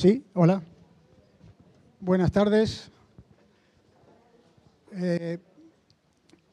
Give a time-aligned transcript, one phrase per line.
[0.00, 0.62] Sí, hola.
[2.00, 2.90] Buenas tardes.
[4.92, 5.36] Eh,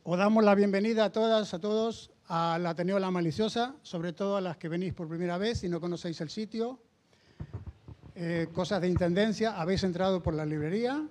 [0.04, 4.42] os damos la bienvenida a todas, a todos, al Ateneo La Maliciosa, sobre todo a
[4.42, 6.82] las que venís por primera vez y no conocéis el sitio.
[8.16, 11.08] Eh, cosas de intendencia, habéis entrado por la librería.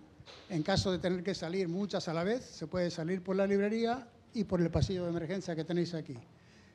[0.51, 3.47] En caso de tener que salir muchas a la vez, se puede salir por la
[3.47, 6.19] librería y por el pasillo de emergencia que tenéis aquí.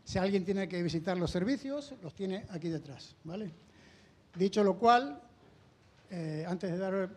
[0.05, 3.16] Si alguien tiene que visitar los servicios, los tiene aquí detrás.
[3.23, 3.54] ¿vale?
[4.35, 5.21] Dicho lo cual,
[6.11, 7.09] eh, antes de dar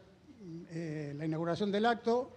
[0.71, 2.31] eh, la inauguración del acto,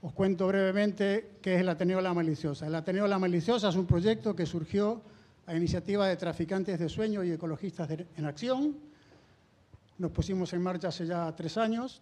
[0.00, 2.66] os cuento brevemente qué es el Ateneo La Maliciosa.
[2.66, 5.02] El Ateneo La Maliciosa es un proyecto que surgió
[5.46, 8.76] a iniciativa de traficantes de sueño y ecologistas en acción.
[9.98, 12.00] Nos pusimos en marcha hace ya tres años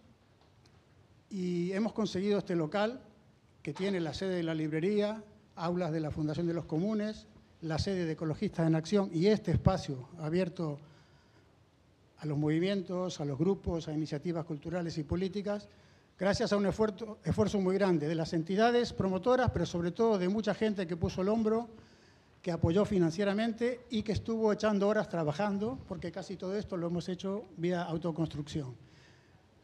[1.29, 3.01] y hemos conseguido este local
[3.63, 5.23] que tiene la sede de la librería,
[5.57, 7.27] aulas de la Fundación de los Comunes,
[7.63, 10.79] la sede de Ecologistas en Acción y este espacio abierto
[12.19, 15.69] a los movimientos, a los grupos, a iniciativas culturales y políticas,
[16.19, 20.55] gracias a un esfuerzo, muy grande de las entidades promotoras, pero sobre todo de mucha
[20.55, 21.69] gente que puso el hombro,
[22.41, 27.09] que apoyó financieramente y que estuvo echando horas trabajando, porque casi todo esto lo hemos
[27.09, 28.75] hecho vía autoconstrucción.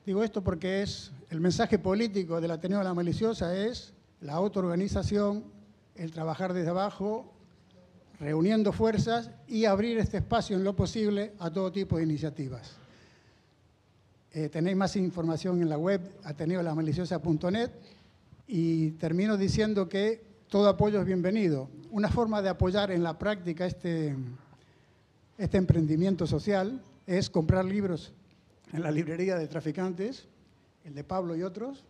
[0.04, 5.44] Digo esto porque es el mensaje político del Ateneo de la Maliciosa es la autoorganización,
[5.94, 7.32] el trabajar desde abajo,
[8.22, 12.76] reuniendo fuerzas y abrir este espacio en lo posible a todo tipo de iniciativas.
[14.30, 17.70] Eh, tenéis más información en la web ateneolamaliciosa.net
[18.46, 21.68] y termino diciendo que todo apoyo es bienvenido.
[21.90, 24.14] Una forma de apoyar en la práctica este,
[25.36, 28.12] este emprendimiento social es comprar libros
[28.72, 30.28] en la librería de traficantes,
[30.84, 31.84] el de Pablo y otros,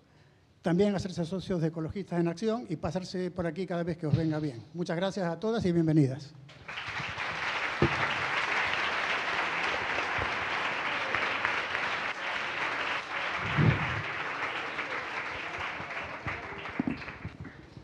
[0.63, 4.17] también hacerse socios de Ecologistas en Acción y pasarse por aquí cada vez que os
[4.17, 4.65] venga bien.
[4.75, 6.33] Muchas gracias a todas y bienvenidas.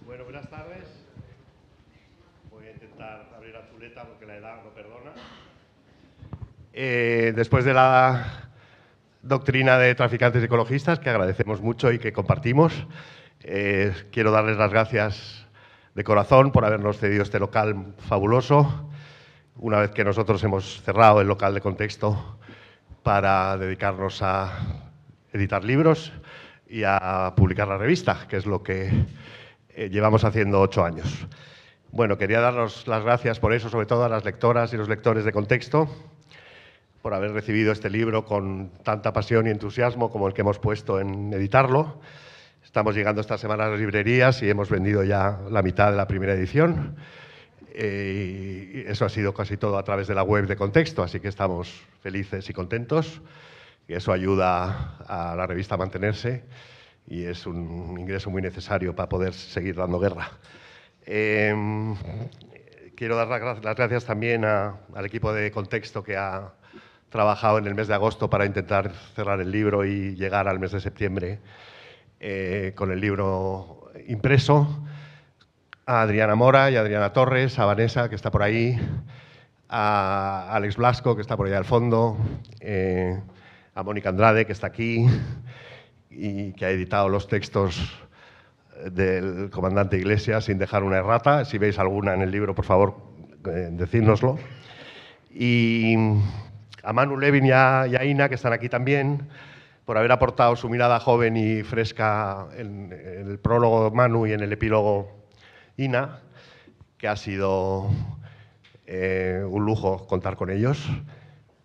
[0.07, 0.85] Bueno, buenas tardes.
[2.51, 5.13] Voy a intentar abrir la chuleta porque la edad no perdona.
[6.73, 8.48] Eh, después de la
[9.23, 12.87] doctrina de traficantes ecologistas que agradecemos mucho y que compartimos.
[13.41, 15.47] Eh, quiero darles las gracias
[15.95, 18.89] de corazón por habernos cedido este local fabuloso,
[19.57, 22.39] una vez que nosotros hemos cerrado el local de contexto
[23.03, 24.53] para dedicarnos a
[25.33, 26.13] editar libros
[26.69, 28.91] y a publicar la revista, que es lo que
[29.71, 31.27] eh, llevamos haciendo ocho años.
[31.91, 35.25] Bueno, quería darnos las gracias por eso, sobre todo a las lectoras y los lectores
[35.25, 35.89] de contexto,
[37.09, 41.01] por haber recibido este libro con tanta pasión y entusiasmo como el que hemos puesto
[41.01, 42.03] en editarlo.
[42.63, 46.07] Estamos llegando esta semana a las librerías y hemos vendido ya la mitad de la
[46.07, 46.97] primera edición.
[47.73, 51.29] Eh, eso ha sido casi todo a través de la web de Contexto, así que
[51.29, 53.23] estamos felices y contentos.
[53.89, 56.45] Y eso ayuda a la revista a mantenerse
[57.07, 60.33] y es un ingreso muy necesario para poder seguir dando guerra.
[61.07, 61.97] Em,
[62.95, 66.53] quiero dar las gracias también al equipo de Contexto que ha
[67.11, 70.73] trabajado en el mes de agosto para intentar cerrar el libro y llegar al mes
[70.73, 71.39] de septiembre
[72.21, 74.85] eh, con el libro impreso.
[75.87, 78.79] A Adriana Mora y a Adriana Torres, a Vanessa, que está por ahí,
[79.71, 82.19] a Alex Blasco, que está por allá al fondo,
[82.61, 83.19] eh,
[83.75, 85.07] a Mónica Andrade, que está aquí
[86.11, 87.91] y que ha editado los textos
[88.91, 91.45] del comandante Iglesias sin dejar una errata.
[91.45, 92.97] Si veis alguna en el libro, por favor,
[93.47, 94.39] eh, decídnoslo.
[95.33, 95.97] Y
[96.89, 99.29] a Manu Levin y a, Ina, que están aquí también,
[99.85, 104.51] por haber aportado su mirada joven y fresca en, el prólogo Manu y en el
[104.55, 105.29] epílogo
[105.77, 106.21] Ina,
[106.97, 107.91] que ha sido
[108.87, 110.89] eh, un lujo contar con ellos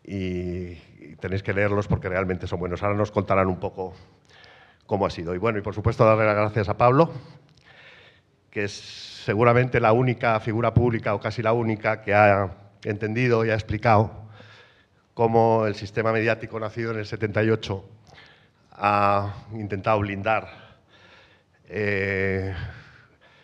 [0.03, 0.75] y,
[1.21, 2.83] tenéis que leerlos porque realmente son buenos.
[2.83, 3.93] Ahora nos contarán un poco
[4.85, 5.33] cómo ha sido.
[5.33, 7.13] Y bueno, y por supuesto darle las gracias a Pablo,
[8.51, 8.73] que es
[9.23, 12.49] seguramente la única figura pública o casi la única que ha
[12.83, 14.22] entendido y ha explicado
[15.13, 17.85] cómo el sistema mediático nacido en el 78
[18.71, 20.47] ha intentado blindar
[21.67, 22.53] eh,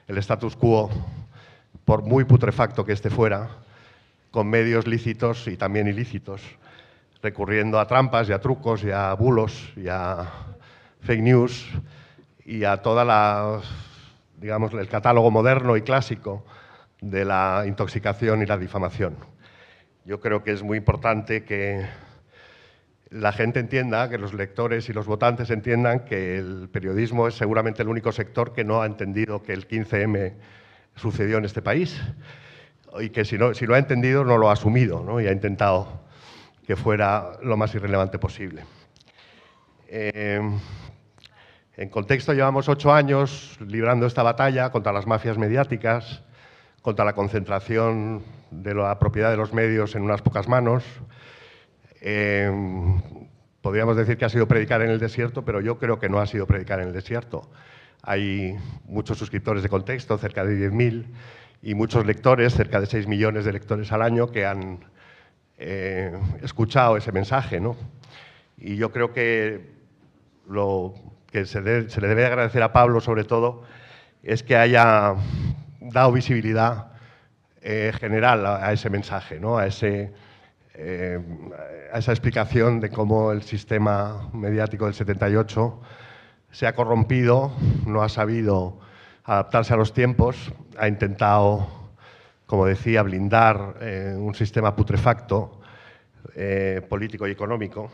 [0.08, 0.90] el status quo,
[1.86, 3.50] por muy putrefacto que éste fuera,
[4.32, 6.42] con medios lícitos y también ilícitos,
[7.22, 10.28] recurriendo a trampas y a trucos y a bulos y a
[11.02, 11.68] fake news
[12.46, 13.62] y a toda la,
[14.38, 16.46] digamos, el catálogo moderno y clásico
[17.02, 19.16] de la intoxicación y la difamación.
[20.10, 21.86] Yo creo que es muy importante que
[23.12, 27.84] la gente entienda, que los lectores y los votantes entiendan que el periodismo es seguramente
[27.84, 30.34] el único sector que no ha entendido que el 15M
[30.96, 32.02] sucedió en este país
[33.00, 36.02] y que si, no, lo ha entendido no lo ha asumido y ha intentado
[36.66, 38.64] que fuera lo más irrelevante posible.
[39.90, 40.42] Eh,
[41.78, 46.24] en contexto, llevamos ocho años librando esta batalla contra las mafias mediáticas,
[46.82, 50.84] contra la concentración de la propiedad de los medios en unas pocas manos.
[52.02, 52.52] Eh,
[53.62, 56.28] podríamos decir que ha sido predicar en el desierto, pero yo creo que no ha
[56.28, 57.50] sido predicar en el desierto.
[58.02, 61.06] Hay muchos suscriptores de contexto, cerca de 10.000,
[61.62, 64.80] y muchos lectores, cerca de 6 millones de lectores al año, que han
[65.58, 67.60] eh, escuchado ese mensaje.
[67.60, 67.76] ¿no?
[68.58, 69.74] Y yo creo que
[70.48, 70.94] lo
[71.32, 73.64] que se, le debe agradecer a Pablo, sobre todo,
[74.24, 75.16] es que haya
[75.92, 76.88] dado visibilidad
[77.62, 79.58] eh, general a, ese mensaje, ¿no?
[79.58, 80.12] a, ese,
[80.74, 81.20] eh,
[81.92, 85.82] a esa explicación de cómo el sistema mediático del 78
[86.52, 87.52] se ha corrompido,
[87.86, 88.80] no ha sabido
[89.24, 91.68] adaptarse a los tiempos, ha intentado,
[92.46, 95.56] como decía, blindar eh, un sistema putrefacto
[96.88, 97.92] político y económico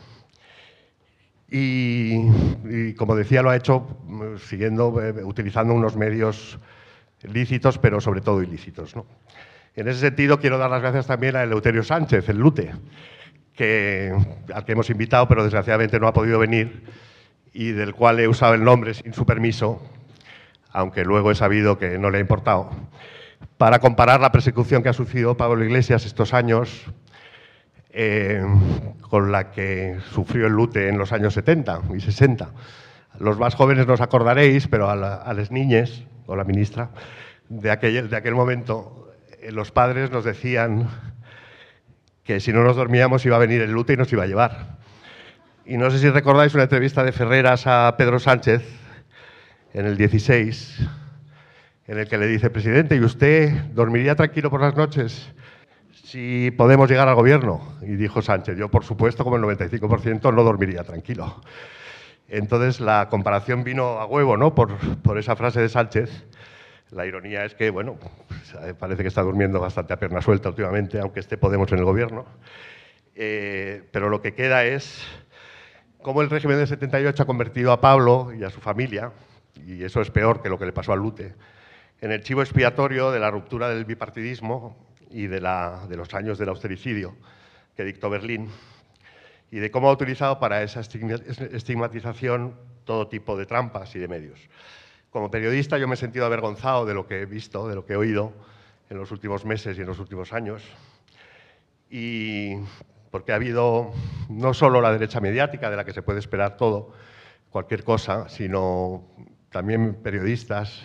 [1.49, 4.89] y, como decía, lo ha hecho mm, siguiendo,
[5.23, 6.59] utilizando unos medios
[7.27, 8.95] lícitos, pero sobre todo ilícitos.
[9.75, 12.73] En ese sentido, quiero dar las gracias también a Eleuterio Sánchez, el Lute,
[13.53, 14.13] que,
[14.53, 16.83] al que hemos invitado, pero desgraciadamente no ha podido venir,
[17.53, 19.81] y del cual he usado el nombre sin su permiso,
[20.71, 22.69] aunque luego he sabido que no le ha importado,
[23.57, 26.85] para comparar la persecución que ha sufrido Pablo Iglesias estos años
[27.97, 28.43] eh,
[29.09, 32.49] con la que sufrió el Lute en los años 70 y 60.
[33.19, 34.95] Los más jóvenes nos acordaréis, pero a,
[35.33, 36.89] las niñas, o la ministra,
[37.49, 40.89] de aquel, de aquel momento, eh, los padres nos decían
[42.23, 44.77] que si no nos dormíamos iba a venir el Lute y nos iba a llevar.
[45.65, 48.63] Y no sé si recordáis una entrevista de Ferreras a Pedro Sánchez
[49.73, 50.79] en el 16,
[51.87, 55.33] en el que le dice, presidente, ¿y usted dormiría tranquilo por las noches?
[56.05, 57.61] si podemos llegar al gobierno.
[57.81, 61.41] Y dijo Sánchez, yo por supuesto, como el 95%, no dormiría tranquilo.
[62.27, 64.55] Entonces la comparación vino a huevo, ¿no?
[64.55, 64.77] Por,
[65.17, 66.25] esa frase de Sánchez.
[66.91, 70.99] La ironía es que, bueno, pues, parece que está durmiendo bastante a pierna suelta últimamente,
[70.99, 72.25] aunque esté Podemos en el gobierno.
[73.15, 75.05] Eh, pero lo que queda es
[76.01, 79.11] cómo el régimen del 78 ha convertido a Pablo y a su familia,
[79.65, 81.33] y eso es peor que lo que le pasó al Lute,
[82.01, 84.77] en el chivo expiatorio de la ruptura del bipartidismo
[85.09, 87.15] y de, los años del austericidio
[87.75, 88.49] que dictó Berlín
[89.55, 94.37] y de cómo ha utilizado para esa estigmatización todo tipo de trampas y de medios.
[95.09, 97.93] Como periodista yo me he sentido avergonzado de lo que he visto, de lo que
[97.93, 98.33] he oído
[98.89, 100.61] en los últimos meses y en los últimos años,
[101.89, 102.57] y
[103.11, 103.93] porque ha habido
[104.27, 106.91] no solo la derecha mediática, de la que se puede esperar todo,
[107.49, 109.07] cualquier cosa, sino
[109.51, 110.83] también periodistas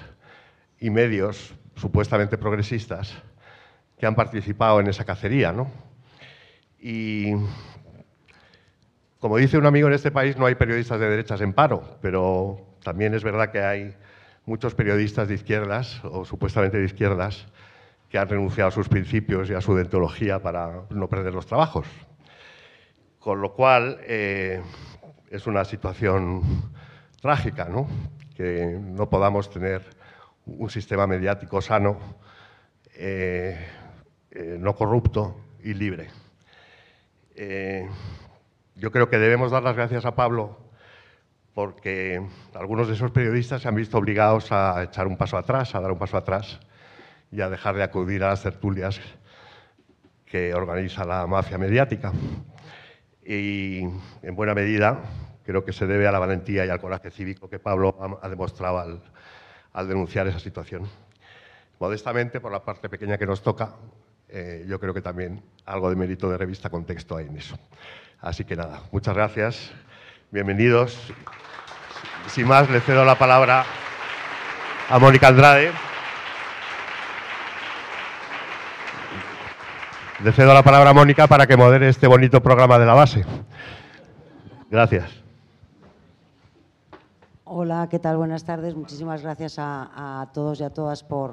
[0.78, 3.20] y medios supuestamente progresistas
[3.98, 5.50] que han participado en esa cacería.
[5.50, 5.72] ¿no?
[6.78, 7.34] Y
[9.20, 12.58] como dice un amigo en este país, no hay periodistas de derechas en paro, pero
[12.82, 13.94] también es verdad que hay
[14.46, 17.46] muchos periodistas de izquierdas o supuestamente de izquierdas
[18.08, 21.86] que han renunciado a sus principios y a su deontología para no perder los trabajos.
[23.18, 24.62] Con lo cual eh,
[25.30, 26.42] es una situación
[27.20, 27.86] trágica, ¿no?
[28.34, 29.82] que no podamos tener
[30.46, 31.98] un sistema mediático sano
[32.94, 33.66] eh,
[34.30, 36.08] eh, no corrupto y libre.
[38.80, 40.56] Yo creo que debemos dar las gracias a Pablo
[41.52, 45.80] porque algunos de esos periodistas se han visto obligados a echar un paso atrás, a
[45.82, 46.60] dar un paso atrás
[47.30, 48.98] y a dejar de acudir a las tertulias
[50.24, 52.10] que organiza la mafia mediática.
[53.22, 53.80] Y
[54.22, 55.02] en buena medida
[55.44, 58.78] creo que se debe a la valentía y al coraje cívico que Pablo ha demostrado
[58.78, 59.02] al,
[59.74, 60.88] al denunciar esa situación.
[61.78, 63.74] Modestamente, por la parte pequeña que nos toca,
[64.26, 67.58] eh, yo creo que también algo de mérito de revista Contexto hay en eso.
[68.20, 69.70] Así que nada, muchas gracias,
[70.30, 70.94] bienvenidos.
[72.26, 73.64] Sin más, le cedo la palabra
[74.90, 75.72] a Mónica Andrade.
[80.22, 83.24] Le cedo la palabra a Mónica para que modere este bonito programa de la base.
[84.70, 85.10] Gracias.
[87.44, 88.18] Hola, ¿qué tal?
[88.18, 88.74] Buenas tardes.
[88.74, 91.32] Muchísimas gracias a, todos y a todas por,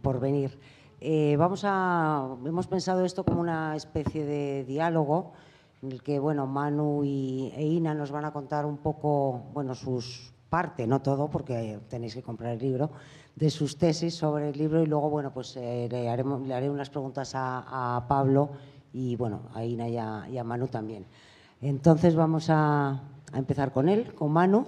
[0.00, 0.58] por venir.
[0.98, 5.34] Eh, vamos a, hemos pensado esto como una especie de diálogo
[5.82, 9.74] en el que bueno, Manu y, e Ina nos van a contar un poco bueno,
[9.74, 12.90] sus parte, no todo, porque tenéis que comprar el libro,
[13.34, 16.68] de sus tesis sobre el libro y luego bueno, pues, eh, le, haremos, le, haré
[16.68, 18.50] unas preguntas a, Pablo
[18.92, 19.96] y bueno, a Ina y
[20.38, 21.06] a, Manu también.
[21.62, 23.00] Entonces vamos a,
[23.34, 24.66] empezar con él, con Manu.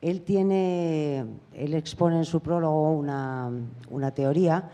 [0.00, 3.50] Él tiene, él expone en su prólogo una,
[3.90, 4.70] una teoría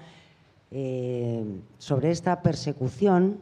[0.71, 1.43] eh,
[1.78, 3.38] sobre esta persecución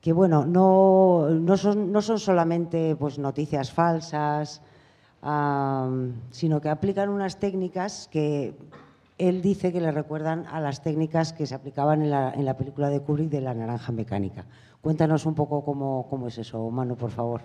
[0.00, 4.62] que bueno, no, no, son, no son solamente pues, noticias falsas,
[6.30, 8.54] sino que aplican unas técnicas que
[9.18, 12.56] él dice que le recuerdan a las técnicas que se aplicaban en la, en la
[12.56, 14.44] película de Kubrick de la naranja mecánica.
[14.80, 17.40] Cuéntanos un poco cómo, cómo es eso, Manu, por favor.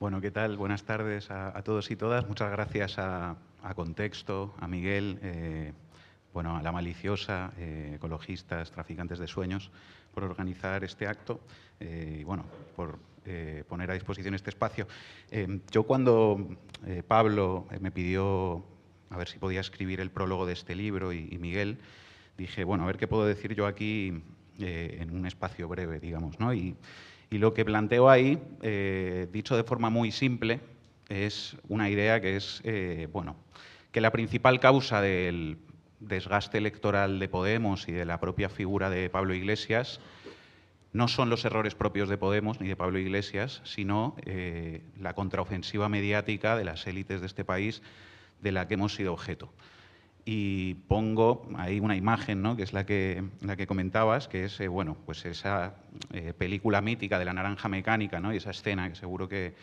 [0.00, 0.56] Bueno, ¿qué tal?
[0.56, 2.26] Buenas tardes a, todos y todas.
[2.26, 3.36] Muchas gracias a,
[3.76, 5.74] Contexto, a Miguel, eh,
[6.32, 9.70] bueno, a La Maliciosa, eh, ecologistas, traficantes de sueños,
[10.12, 11.40] por organizar este acto
[11.78, 12.44] eh, y, bueno,
[12.76, 12.98] por
[13.68, 14.88] poner a disposición este espacio.
[15.70, 16.56] yo cuando
[17.06, 18.64] Pablo me pidió
[19.10, 21.78] a ver si podía escribir el prólogo de este libro y, Miguel,
[22.38, 24.22] dije, bueno, a ver qué puedo decir yo aquí
[24.58, 26.54] en un espacio breve, digamos, ¿no?
[26.54, 26.76] Y,
[27.30, 30.58] lo que planteo ahí, eh, dicho de forma muy simple,
[31.08, 33.36] es una idea que es, eh, bueno,
[33.92, 35.58] que la principal causa del
[36.00, 40.00] desgaste electoral de Podemos y de la propia figura de Pablo Iglesias
[40.92, 45.88] no son los errores propios de Podemos ni de Pablo Iglesias, sino eh, la contraofensiva
[45.88, 47.82] mediática de las élites de este país
[48.40, 49.52] de la que hemos sido objeto
[50.24, 52.56] y pongo ahí una imagen, ¿no?
[52.56, 55.74] que es la que, la que comentabas, que es eh, bueno, pues esa
[56.12, 58.32] eh, película mítica de la naranja mecánica ¿no?
[58.32, 59.54] y esa escena que seguro que,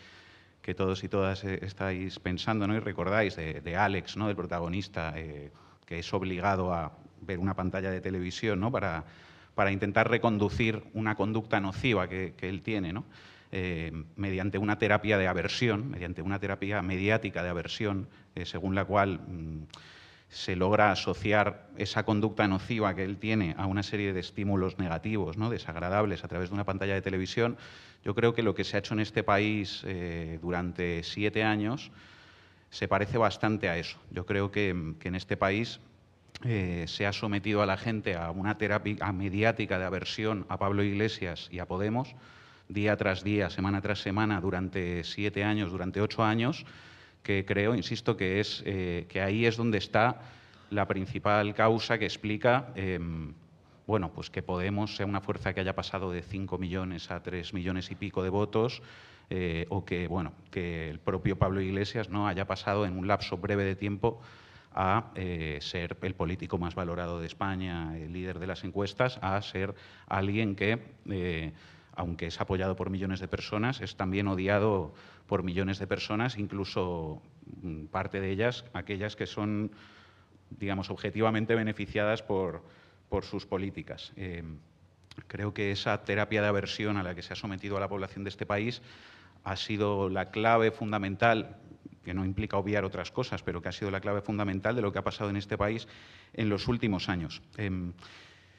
[0.62, 2.74] que todos y todas estáis pensando ¿no?
[2.74, 4.26] y recordáis de, Alex, ¿no?
[4.26, 5.14] del protagonista,
[5.88, 6.92] que es obligado a
[7.22, 8.70] ver una pantalla de televisión ¿no?
[8.70, 9.04] para,
[9.54, 12.92] para intentar reconducir una conducta nociva que, que él tiene.
[12.92, 13.04] ¿no?
[14.16, 18.06] mediante una terapia de aversión, mediante una terapia mediática de aversión,
[18.44, 19.62] según la cual mm,
[20.28, 25.38] se logra asociar esa conducta nociva que él tiene a una serie de estímulos negativos,
[25.38, 25.48] ¿no?
[25.48, 27.56] desagradables a través de una pantalla de televisión,
[28.04, 31.90] yo creo que lo que se ha hecho en este país eh, durante siete años
[32.70, 33.98] se parece bastante a eso.
[34.10, 35.80] Yo creo que, en este país
[36.44, 40.82] eh, se ha sometido a la gente a una terapia mediática de aversión a Pablo
[40.82, 42.14] Iglesias y a Podemos,
[42.68, 46.66] día tras día, semana tras semana, durante siete años, durante ocho años,
[47.22, 50.20] que creo, insisto, que, es, eh, que ahí es donde está
[50.70, 53.32] la principal causa que explica em,
[53.88, 57.54] bueno, pues que Podemos sea una fuerza que haya pasado de 5 millones a 3
[57.54, 58.82] millones y pico de votos,
[59.30, 62.28] eh, o que, bueno, que el propio Pablo Iglesias ¿no?
[62.28, 64.20] haya pasado en un lapso breve de tiempo
[64.72, 69.40] a eh, ser el político más valorado de España, el líder de las encuestas, a
[69.42, 69.74] ser
[70.06, 71.52] alguien que
[71.98, 74.94] aunque es apoyado por millones de personas, es también odiado
[75.26, 77.20] por millones de personas, incluso
[77.60, 79.72] mm, parte de ellas, aquellas que son,
[80.50, 82.62] digamos, objetivamente beneficiadas por,
[83.22, 84.12] sus políticas.
[84.14, 84.44] Eh,
[85.26, 88.22] creo que esa terapia de aversión a la que se ha sometido a la población
[88.22, 88.80] de este país
[89.44, 91.56] ha sido la clave fundamental,
[92.04, 94.92] que no implica obviar otras cosas, pero que ha sido la clave fundamental de lo
[94.92, 95.88] que ha pasado en este país
[96.32, 97.42] en los últimos años.
[97.56, 97.92] Em,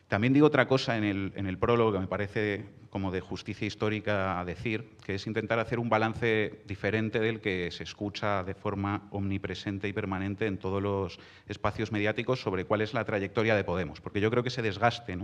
[0.10, 4.46] también digo otra cosa en el, prólogo que me parece como de justicia histórica a
[4.46, 9.88] decir, que es intentar hacer un balance diferente del que se escucha de forma omnipresente
[9.88, 14.02] y permanente en todos los espacios mediáticos sobre cuál es la trayectoria de Podemos.
[14.02, 15.16] Porque yo creo que ese desgaste,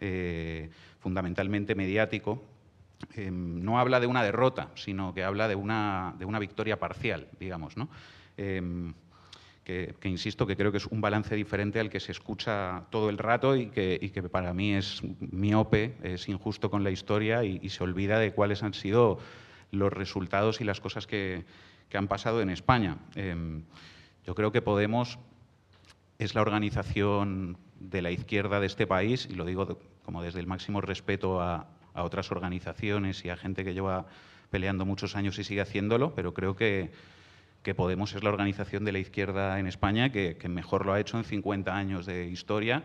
[0.00, 0.70] eh,
[1.00, 2.42] fundamentalmente mediático,
[3.14, 7.28] em, no habla de una derrota, sino que habla de una, de una victoria parcial,
[7.38, 7.76] digamos.
[7.76, 7.88] ¿no?
[8.36, 8.94] Em,
[9.64, 13.16] que, insisto que creo que es un balance diferente al que se escucha todo el
[13.16, 18.18] rato y que, para mí es miope, es injusto con la historia y, se olvida
[18.18, 19.18] de cuáles han sido
[19.70, 21.44] los resultados y las cosas que,
[21.94, 22.98] han pasado en España.
[23.14, 23.62] Em,
[24.26, 25.20] yo creo que Podemos
[26.18, 30.48] es la organización de la izquierda de este país, y lo digo como desde el
[30.48, 34.06] máximo respeto a, a otras organizaciones y a gente que lleva
[34.50, 36.90] peleando muchos años y sigue haciéndolo, pero creo que
[37.72, 41.24] Podemos es la organización de la izquierda en España que, mejor lo ha hecho en
[41.24, 42.84] 50 años de historia.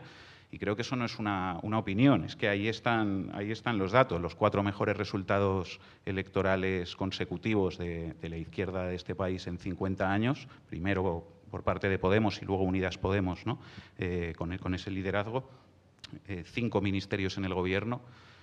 [0.51, 3.29] Y creo que eso no es una, opinión, es que ahí están,
[3.75, 9.59] los datos, los cuatro mejores resultados electorales consecutivos de, la izquierda de este país en
[9.59, 13.41] 50 años, primero por parte de Podemos y luego Unidas Podemos.
[13.99, 15.47] Eh, con, con, ese liderazgo,
[16.27, 18.01] eh, cinco ministerios en el Gobierno,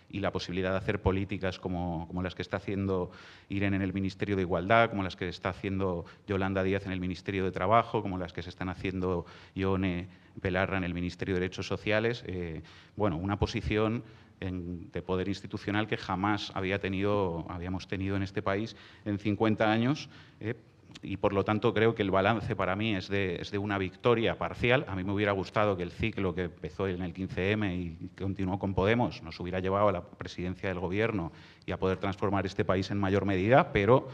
[0.09, 3.11] y la posibilidad de hacer políticas como, las que está haciendo
[3.49, 7.01] Irene en el Ministerio de Igualdad, como las que está haciendo Yolanda Díaz en el
[7.01, 11.41] Ministerio de Trabajo, como las que se están haciendo Ione Belarra en el Ministerio de
[11.41, 12.23] Derechos Sociales.
[12.27, 12.63] Eh,
[12.97, 14.05] bueno, una posición
[14.39, 20.11] de poder institucional que jamás había tenido, habíamos tenido en este país en 50 años.
[20.41, 20.55] Eh,
[21.03, 24.85] y por lo tanto creo que el balance para mí es de, una victoria parcial.
[24.89, 28.59] A mí me hubiera gustado que el ciclo que empezó en el 15M y continuó
[28.59, 31.33] con Podemos nos hubiera llevado a la presidencia del Gobierno
[31.65, 34.09] y a poder transformar este país en mayor medida, pero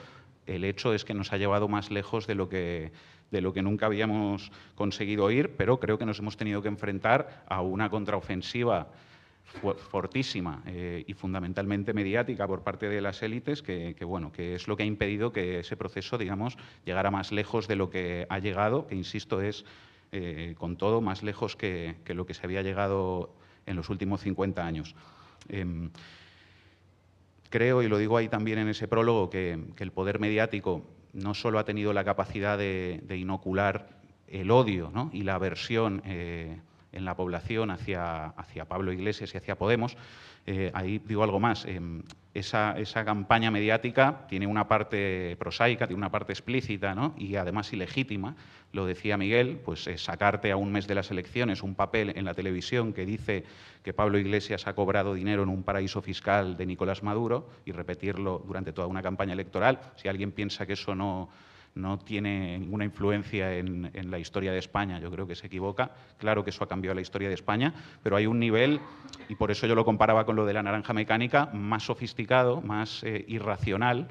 [0.47, 2.93] el hecho es que nos ha llevado más lejos de lo que,
[3.31, 7.45] de lo que nunca habíamos conseguido ir, pero creo que nos hemos tenido que enfrentar
[7.49, 8.89] a una contraofensiva
[9.91, 14.77] fortísima eh, y fundamentalmente mediática por parte de las élites, que, bueno, que es lo
[14.77, 18.87] que ha impedido que ese proceso, digamos, llegara más lejos de lo que ha llegado,
[18.87, 19.65] que insisto es
[20.11, 23.35] eh, con todo más lejos que, lo que se había llegado
[23.67, 24.95] en los últimos 50 años.
[25.49, 25.91] Em,
[27.51, 31.59] creo, y lo digo ahí también en ese prólogo, que, el poder mediático no solo
[31.59, 36.59] ha tenido la capacidad de, inocular el odio y la aversión eh,
[36.93, 39.97] en la población hacia, hacia Pablo Iglesias y hacia Podemos.
[40.47, 41.65] Eh, ahí digo algo más.
[41.65, 42.03] Em,
[42.35, 47.15] esa, esa, campaña mediática tiene una parte prosaica, tiene una parte explícita ¿no?
[47.17, 48.35] y además ilegítima.
[48.73, 52.35] Lo decía Miguel, pues sacarte a un mes de las elecciones un papel en la
[52.35, 53.45] televisión que dice
[53.83, 58.43] que Pablo Iglesias ha cobrado dinero en un paraíso fiscal de Nicolás Maduro y repetirlo
[58.47, 59.81] durante toda una campaña electoral.
[59.97, 61.29] Si alguien piensa que eso no
[61.75, 65.91] no tiene ninguna influencia en, la historia de España, yo creo que se equivoca.
[66.19, 68.81] Claro que eso ha cambiado la historia de España, pero hay un nivel,
[69.29, 73.03] y por eso yo lo comparaba con lo de la naranja mecánica, más sofisticado, más
[73.05, 74.09] eh, irracional,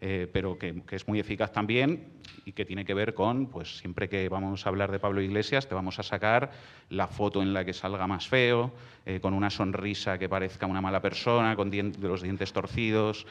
[0.00, 2.08] eh, pero que, es muy eficaz también
[2.44, 5.68] y que tiene que ver con, pues siempre que vamos a hablar de Pablo Iglesias,
[5.68, 6.50] te vamos a sacar
[6.88, 8.72] la foto en la que salga más feo,
[9.04, 13.26] eh, con una sonrisa que parezca una mala persona, con los dientes torcidos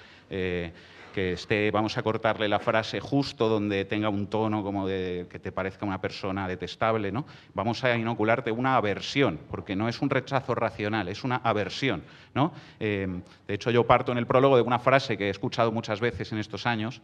[1.14, 5.40] que esté, vamos a cortarle la frase justo donde tenga un tono como de que
[5.40, 7.26] te parezca una persona detestable, ¿no?
[7.54, 12.54] Vamos a inocularte una aversión, porque no es un rechazo racional, es una aversión, ¿no?
[12.80, 13.08] Eh,
[13.48, 16.32] de hecho, yo parto en el prólogo de una frase que he escuchado muchas veces
[16.32, 17.02] en estos años,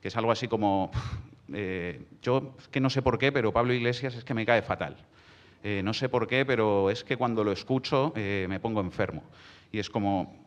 [0.00, 0.90] que es algo así como,
[1.52, 4.96] eh, yo que no sé por qué, pero Pablo Iglesias es que me cae fatal.
[5.64, 9.22] Eh, no sé por qué, pero es que cuando lo escucho me pongo enfermo.
[9.70, 10.42] Y es como,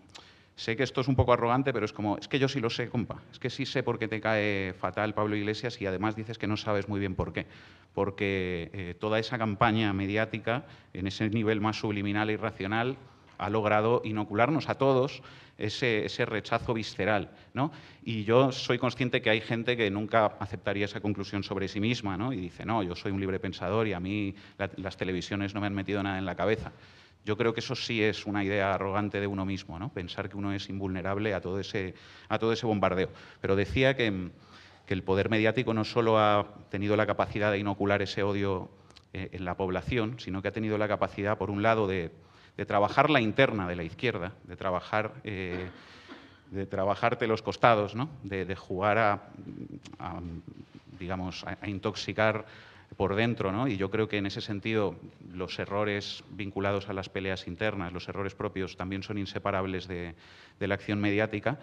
[0.56, 2.70] Sé que esto es un poco arrogante, pero es como, es que yo sí lo
[2.70, 3.22] sé, compa.
[3.32, 6.48] Es que sí sé por qué te cae fatal Pablo Iglesias y además dices que
[6.48, 7.46] no sabes muy bien por qué.
[7.94, 10.64] Porque eh, toda esa campaña mediática,
[10.94, 12.96] en ese nivel más subliminal e irracional,
[13.38, 15.22] ha logrado inocularnos a todos
[15.58, 17.32] ese, rechazo visceral.
[17.54, 17.72] ¿no?
[18.04, 22.18] Y yo soy consciente que hay gente que nunca aceptaría esa conclusión sobre sí misma
[22.18, 22.34] ¿no?
[22.34, 24.36] y dice, no, yo soy un libre pensador y a mí
[24.78, 26.72] las televisiones no me han metido nada en la cabeza.
[27.24, 29.92] Yo creo que eso sí es una idea arrogante de uno mismo, ¿no?
[29.92, 31.96] pensar que uno es invulnerable a todo ese,
[32.30, 33.10] a todo ese bombardeo.
[33.42, 34.32] Pero decía que,
[34.88, 38.70] el poder mediático no solo ha tenido la capacidad de inocular ese odio
[39.14, 42.12] eh, en la población, sino que ha tenido la capacidad, por un lado, de,
[42.64, 45.14] trabajar la interna de la izquierda, de trabajar...
[45.24, 45.68] Eh,
[46.52, 48.08] de trabajarte los costados, ¿no?
[48.22, 49.24] de, jugar a,
[51.00, 52.46] digamos, a intoxicar
[52.96, 53.68] por dentro, ¿no?
[53.68, 54.96] Y yo creo que en ese sentido
[55.34, 60.16] los errores vinculados a las peleas internas, los errores propios, también son inseparables de,
[60.60, 61.60] la acción mediática.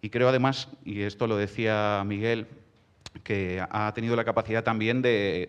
[0.00, 2.46] Y creo además, y esto lo decía Miguel,
[3.22, 5.48] que ha tenido la capacidad también de,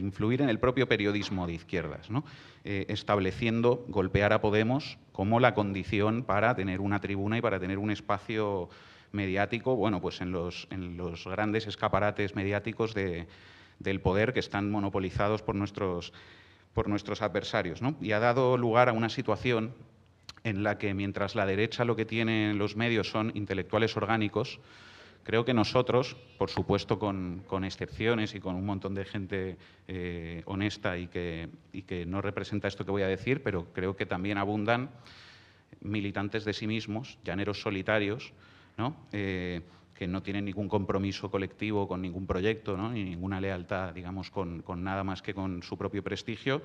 [0.00, 2.08] influir en el propio periodismo de izquierdas.
[2.64, 7.78] Eh, estableciendo golpear a Podemos como la condición para tener una tribuna y para tener
[7.78, 8.68] un espacio
[9.12, 13.26] mediático, bueno, pues en los, en los grandes escaparates mediáticos de,
[13.78, 16.12] del poder que están monopolizados por nuestros,
[16.74, 17.80] por nuestros adversarios.
[18.00, 19.74] Y ha dado lugar a una situación
[20.44, 24.60] en la que mientras la derecha lo que tiene los medios son intelectuales orgánicos,
[25.22, 29.56] creo que nosotros, por supuesto con, excepciones y con un montón de gente
[29.88, 31.48] eh, honesta y que,
[31.86, 34.90] que, no representa esto que voy a decir, pero creo que también abundan
[35.80, 38.32] militantes de sí mismos, llaneros solitarios,
[38.76, 38.96] ¿no?
[39.12, 39.62] Eh,
[40.00, 45.04] que no tienen ningún compromiso colectivo con ningún proyecto, ni ninguna lealtad, digamos, con, nada
[45.04, 46.62] más que con su propio prestigio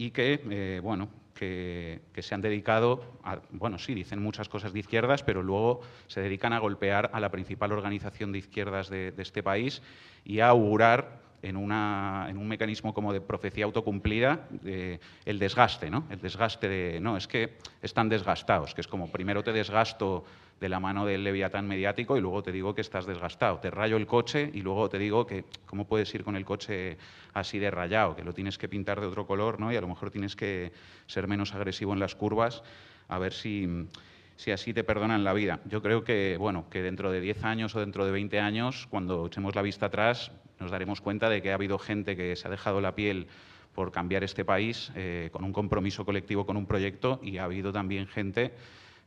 [0.00, 4.80] y que, eh, bueno, que, se han dedicado, a, bueno, sí, dicen muchas cosas de
[4.80, 9.42] izquierdas, pero luego se dedican a golpear a la principal organización de izquierdas de, este
[9.42, 9.82] país
[10.24, 16.06] y a augurar en, una, en, un mecanismo como de profecía autocumplida el desgaste, ¿no?
[16.08, 20.24] El desgaste de, no, es que están desgastados, que es como primero te desgasto
[20.60, 23.58] de la mano del leviatán mediático y luego te digo que estás desgastado.
[23.58, 26.98] Te rayo el coche y luego te digo que cómo puedes ir con el coche
[27.32, 29.72] así de rayado, que lo tienes que pintar de otro color ¿no?
[29.72, 30.72] y a lo mejor tienes que
[31.06, 32.62] ser menos agresivo en las curvas
[33.08, 33.88] a ver si,
[34.36, 35.60] si así te perdonan la vida.
[35.64, 39.26] Yo creo que, bueno, que dentro de 10 años o dentro de 20 años, cuando
[39.26, 42.50] echemos la vista atrás, nos daremos cuenta de que ha habido gente que se ha
[42.50, 43.28] dejado la piel
[43.74, 47.72] por cambiar este país eh, con un compromiso colectivo, con un proyecto, y ha habido
[47.72, 48.52] también gente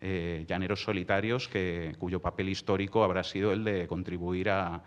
[0.05, 4.83] eh, llaneros solitarios que, cuyo papel histórico habrá sido el de contribuir a,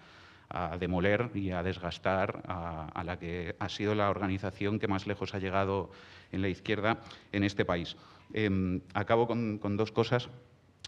[0.79, 5.38] demoler y a desgastar a, la que ha sido la organización que más lejos ha
[5.38, 5.90] llegado
[6.31, 7.00] en la izquierda
[7.33, 7.96] en este país.
[8.33, 10.29] Em, acabo con, dos cosas.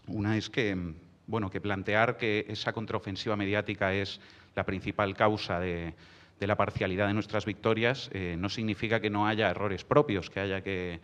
[0.07, 0.93] Una es que,
[1.27, 4.21] bueno, que plantear que esa contraofensiva mediática es
[4.55, 5.95] la principal causa de,
[6.39, 10.61] la parcialidad de nuestras victorias eh, no significa que no haya errores propios, que haya
[10.61, 11.01] que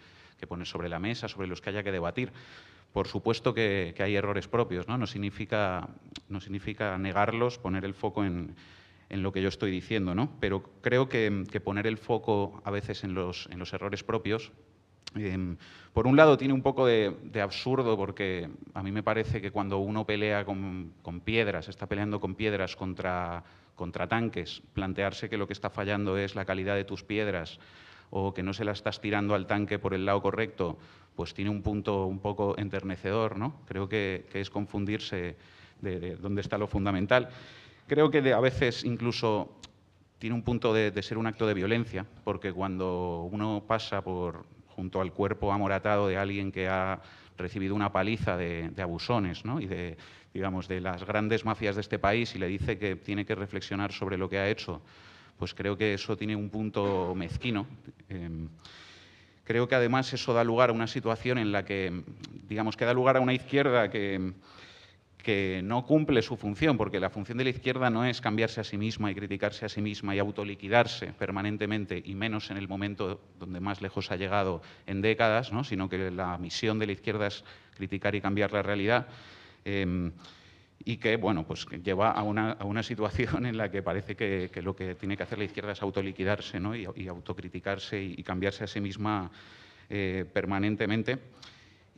[0.47, 2.31] poner sobre la mesa, sobre los que haya que debatir.
[2.95, 4.97] Por supuesto que, hay errores propios, ¿no?
[4.97, 5.89] No significa,
[6.29, 8.55] no significa negarlos, poner el foco en,
[9.09, 10.31] lo que yo estoy diciendo, ¿no?
[10.39, 14.53] Pero creo que, poner el foco a veces en los, en los errores propios
[15.13, 15.57] em,
[15.91, 19.79] por un lado tiene un poco de, absurdo porque a mí me parece que cuando
[19.79, 23.43] uno pelea con, con piedras, está peleando con piedras contra,
[23.75, 27.59] contra tanques, plantearse que lo que está fallando es la calidad de tus piedras
[28.09, 30.77] o que no se la estás tirando al tanque por el lado correcto,
[31.15, 33.61] pues tiene un punto un poco enternecedor, ¿no?
[33.67, 35.35] Creo que, es confundirse
[35.81, 37.29] de, dónde está lo fundamental.
[37.87, 39.57] Creo que a veces incluso
[40.17, 44.99] tiene un punto de, ser un acto de violencia, porque cuando uno pasa por junto
[44.99, 47.01] al cuerpo amoratado de alguien que ha
[47.37, 49.61] recibido una paliza de, abusones ¿no?
[49.61, 49.97] y de,
[50.33, 53.93] digamos, de las grandes mafias de este país y le dice que tiene que reflexionar
[53.93, 54.81] sobre lo que ha hecho,
[55.37, 57.67] pues creo que eso tiene un punto mezquino.
[58.09, 58.49] Em,
[59.43, 62.03] creo que además eso da lugar a una situación en la que,
[62.47, 64.33] digamos, que da lugar a una izquierda que,
[65.25, 68.63] que no cumple su función, porque la función de la izquierda no es cambiarse a
[68.63, 73.19] sí misma y criticarse a sí misma y autoliquidarse permanentemente, y menos en el momento
[73.39, 75.63] donde más lejos ha llegado en décadas, ¿no?
[75.63, 77.43] sino que la misión de la izquierda es
[77.75, 79.07] criticar y cambiar la realidad.
[79.65, 80.11] Em,
[80.85, 84.49] y que bueno, pues lleva a una, a una, situación en la que parece que,
[84.61, 86.75] lo que tiene que hacer la izquierda es autoliquidarse ¿no?
[86.75, 89.31] y, y, autocriticarse y, cambiarse a sí misma
[89.89, 91.17] eh, permanentemente.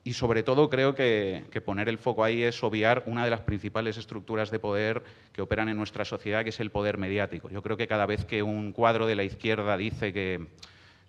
[0.05, 3.41] Y sobre todo creo que, que, poner el foco ahí es obviar una de las
[3.41, 7.49] principales estructuras de poder que operan en nuestra sociedad, que es el poder mediático.
[7.49, 10.47] Yo creo que cada vez que un cuadro de la izquierda dice que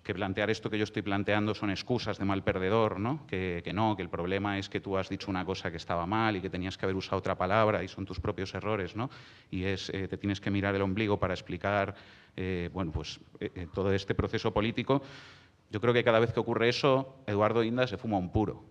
[0.09, 3.27] que plantear esto que yo estoy planteando son excusas de mal perdedor, ¿no?
[3.27, 6.35] Que, no, que el problema es que tú has dicho una cosa que estaba mal
[6.35, 9.11] y que tenías que haber usado otra palabra y son tus propios errores, ¿no?
[9.51, 11.94] Y es, eh, te tienes que mirar el ombligo para explicar
[12.38, 15.03] eh, bueno, pues, eh, todo este proceso político.
[15.71, 18.64] Yo creo que cada vez que ocurre eso, Eduardo Inda se fuma un puro.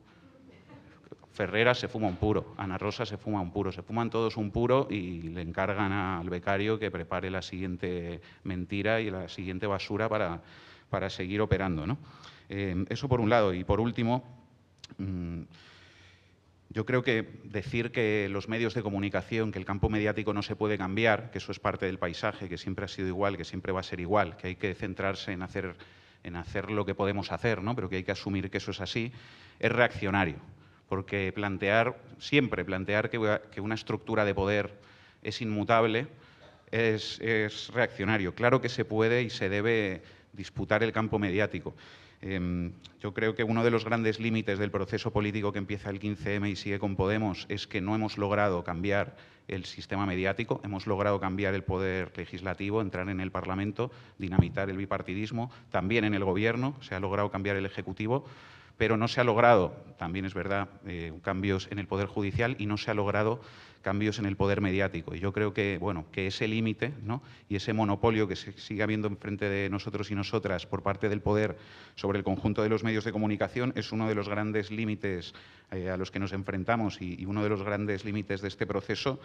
[1.33, 4.49] Ferrera se fuma un puro, Ana Rosa se fuma un puro, se fuman todos un
[4.49, 10.09] puro y le encargan al becario que prepare la siguiente mentira y la siguiente basura
[10.09, 10.41] para,
[10.89, 11.85] para seguir operando.
[11.87, 11.97] ¿no?
[12.49, 13.53] Eh, eso por un lado.
[13.53, 14.23] Y por último,
[14.97, 15.41] mm,
[16.69, 20.55] yo creo que decir que los medios de comunicación, que el campo mediático no se
[20.55, 23.71] puede cambiar, que eso es parte del paisaje, que siempre ha sido igual, que siempre
[23.71, 25.75] va a ser igual, que hay que centrarse en hacer,
[26.23, 27.75] en hacer lo que podemos hacer, ¿no?
[27.75, 29.11] pero que hay que asumir que eso es así,
[29.59, 30.37] es reaccionario.
[30.89, 33.17] Porque plantear, siempre plantear que,
[33.59, 34.73] una estructura de poder
[35.21, 36.07] es inmutable,
[36.71, 38.35] es, es reaccionario.
[38.35, 40.01] Claro que se puede y se debe
[40.37, 41.75] disputar el campo mediático.
[42.21, 42.71] Em,
[43.01, 46.49] yo creo que uno de los grandes límites del proceso político que empieza el 15M
[46.49, 49.15] y sigue con Podemos es que no hemos logrado cambiar
[49.47, 54.77] el sistema mediático, hemos logrado cambiar el poder legislativo, entrar en el Parlamento, dinamitar el
[54.77, 58.25] bipartidismo, también en el Gobierno se ha logrado cambiar el Ejecutivo,
[58.77, 62.65] pero no se ha logrado, también es verdad, eh, cambios en el Poder Judicial y
[62.65, 63.41] no se ha logrado
[63.87, 65.15] cambios en el poder mediático.
[65.15, 66.91] Y yo creo que, bueno, que ese límite
[67.47, 71.21] y ese monopolio que se sigue habiendo enfrente de nosotros y nosotras por parte del
[71.21, 71.57] poder
[71.95, 75.33] sobre el conjunto de los medios de comunicación es uno de los grandes límites
[75.71, 79.21] eh, a los que nos enfrentamos y, uno de los grandes límites de este proceso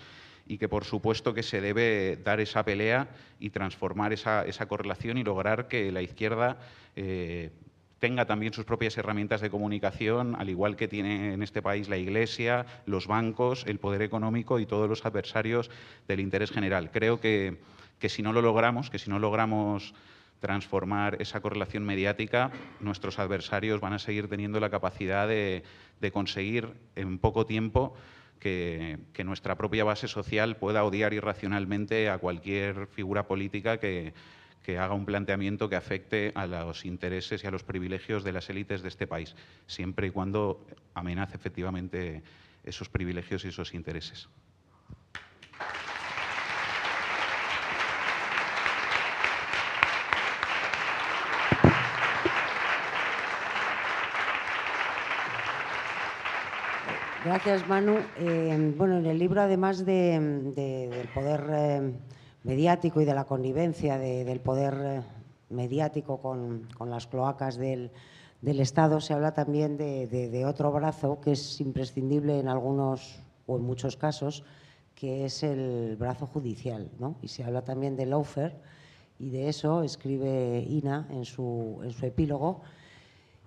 [0.46, 3.08] y que por supuesto que se debe dar esa pelea
[3.40, 6.60] y transformar esa, correlación y lograr que la izquierda
[6.94, 7.50] eh,
[8.02, 11.98] tenga también sus propias herramientas de comunicación, al igual que tiene en este país la
[11.98, 15.70] Iglesia, los bancos, el poder económico y todos los adversarios
[16.08, 16.90] del interés general.
[16.90, 17.60] Creo que,
[18.00, 19.94] si no lo logramos, que si no logramos
[20.40, 25.62] transformar esa correlación mediática, nuestros adversarios van a seguir teniendo la capacidad de,
[26.12, 27.94] conseguir en poco tiempo
[28.40, 34.12] que, que, nuestra propia base social pueda odiar irracionalmente a cualquier figura política que,
[34.62, 38.48] que haga un planteamiento que afecte a los intereses y a los privilegios de las
[38.50, 39.34] élites de este país,
[39.66, 42.22] siempre y cuando amenace efectivamente
[42.64, 44.28] esos privilegios y esos intereses.
[57.24, 57.98] Gracias, Manu.
[58.18, 61.92] Eh, bueno, en el libro, además del poder eh,
[62.44, 65.02] mediático y de la connivencia del poder eh,
[65.50, 67.90] mediático con, las cloacas del,
[68.42, 73.96] Estado, se habla también de, otro brazo que es imprescindible en algunos o en muchos
[73.96, 74.44] casos,
[74.94, 76.90] que es el brazo judicial.
[76.98, 77.16] ¿no?
[77.22, 78.56] Y se habla también de lawfare
[79.18, 82.62] y de eso escribe Ina en su, en su epílogo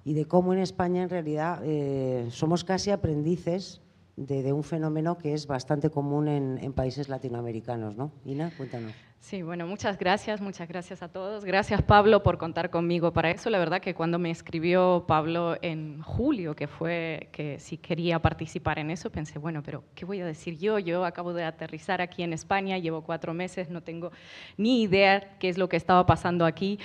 [0.05, 3.81] y de cómo en España en realidad eh, somos casi aprendices
[4.17, 8.11] de, un fenómeno que es bastante común en, países latinoamericanos, ¿no?
[8.25, 8.93] Ina, cuéntanos.
[9.25, 11.45] Sí, bueno, muchas gracias, muchas gracias a todos.
[11.45, 13.49] Gracias Pablo por contar conmigo para eso.
[13.49, 18.77] La verdad que cuando me escribió Pablo en julio, que fue que si quería participar
[18.77, 20.77] en eso, pensé, bueno, pero ¿qué voy a decir yo?
[20.77, 24.11] Yo acabo de aterrizar aquí en España, llevo cuatro meses, no tengo
[24.57, 26.77] ni idea qué es lo que estaba pasando aquí.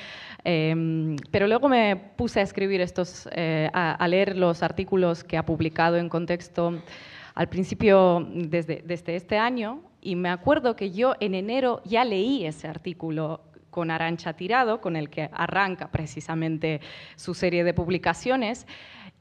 [0.42, 5.44] Em, pero luego me puse a escribir estos, eh, a, leer los artículos que ha
[5.44, 6.80] publicado en contexto
[7.34, 12.68] al principio desde, este año y me acuerdo que yo en enero ya leí ese
[12.68, 16.80] artículo con Arancha Tirado, con el que arranca precisamente
[17.16, 18.66] su serie de publicaciones,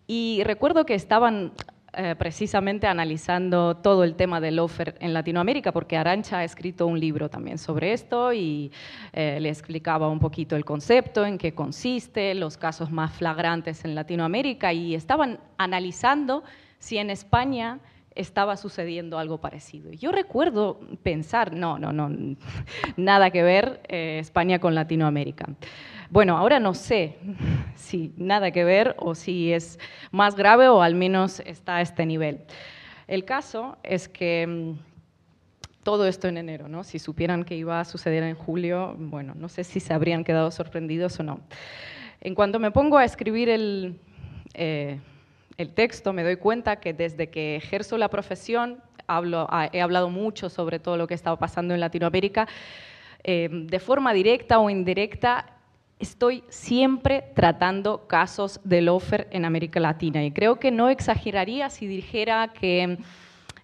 [0.08, 1.52] y recuerdo que estaban
[1.94, 7.00] eh, precisamente analizando todo el tema del offer en Latinoamérica, porque Arancha ha escrito un
[7.00, 8.72] libro también sobre esto y
[9.12, 13.96] eh, le explicaba un poquito el concepto, en qué consiste, los casos más flagrantes en
[13.96, 16.44] Latinoamérica, y estaban analizando
[16.78, 17.80] si en España
[18.20, 19.92] estaba sucediendo algo parecido.
[19.92, 22.10] Yo recuerdo pensar, no, no, no,
[22.98, 25.48] nada que ver eh, España con Latinoamérica.
[26.10, 27.18] Bueno, ahora no sé
[27.76, 29.80] si nada que ver o si es
[30.12, 32.42] más grave o al menos está a este nivel.
[33.08, 36.84] El caso es que mm, todo esto en enero, ¿no?
[36.84, 40.52] Si supieran que iba a suceder en julio, bueno, no sé si se habrían quedado
[40.52, 41.40] sorprendidos o no.
[42.20, 43.98] En cuanto me pongo a escribir el,
[44.56, 45.00] eh,
[45.60, 50.50] el texto me doy cuenta que desde que ejerzo la profesión, ah, he hablado mucho
[50.50, 52.48] sobre todo lo que estaba pasando en Latinoamérica,
[53.26, 55.58] eh, de forma directa o indirecta,
[56.00, 60.24] estoy siempre tratando casos de lofer en América Latina.
[60.24, 62.98] Y creo que no exageraría si dijera que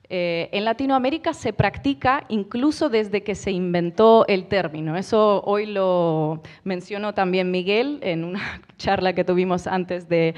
[0.10, 4.98] eh, en Latinoamérica se practica incluso desde que se inventó el término.
[4.98, 10.36] Eso hoy lo mencionó también Miguel en una charla que tuvimos antes de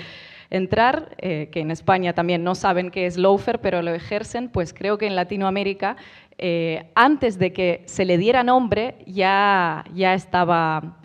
[0.49, 4.73] entrar, eh, que en España también no saben qué es loafer, pero lo ejercen, pues
[4.73, 5.97] creo que en Latinoamérica,
[6.37, 10.97] eh, antes de que se le diera nombre, ya, ya estaba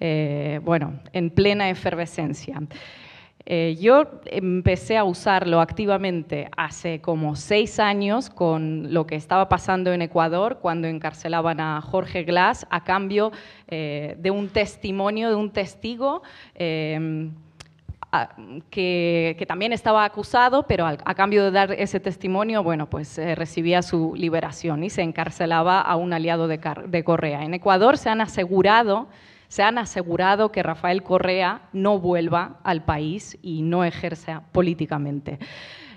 [0.00, 2.60] eh, bueno, en plena efervescencia.
[3.80, 10.02] yo empecé a usarlo activamente hace como seis años con lo que estaba pasando en
[10.02, 13.32] Ecuador cuando encarcelaban a Jorge Glass a cambio
[13.68, 16.22] de un testimonio, de un testigo
[18.70, 23.82] que, también estaba acusado, pero a, cambio de dar ese testimonio, bueno, pues eh, recibía
[23.82, 26.60] su liberación y se encarcelaba a un aliado de,
[27.04, 27.44] Correa.
[27.44, 29.08] En Ecuador se han asegurado,
[29.48, 35.38] se han asegurado que Rafael Correa no vuelva al país y no ejerza políticamente.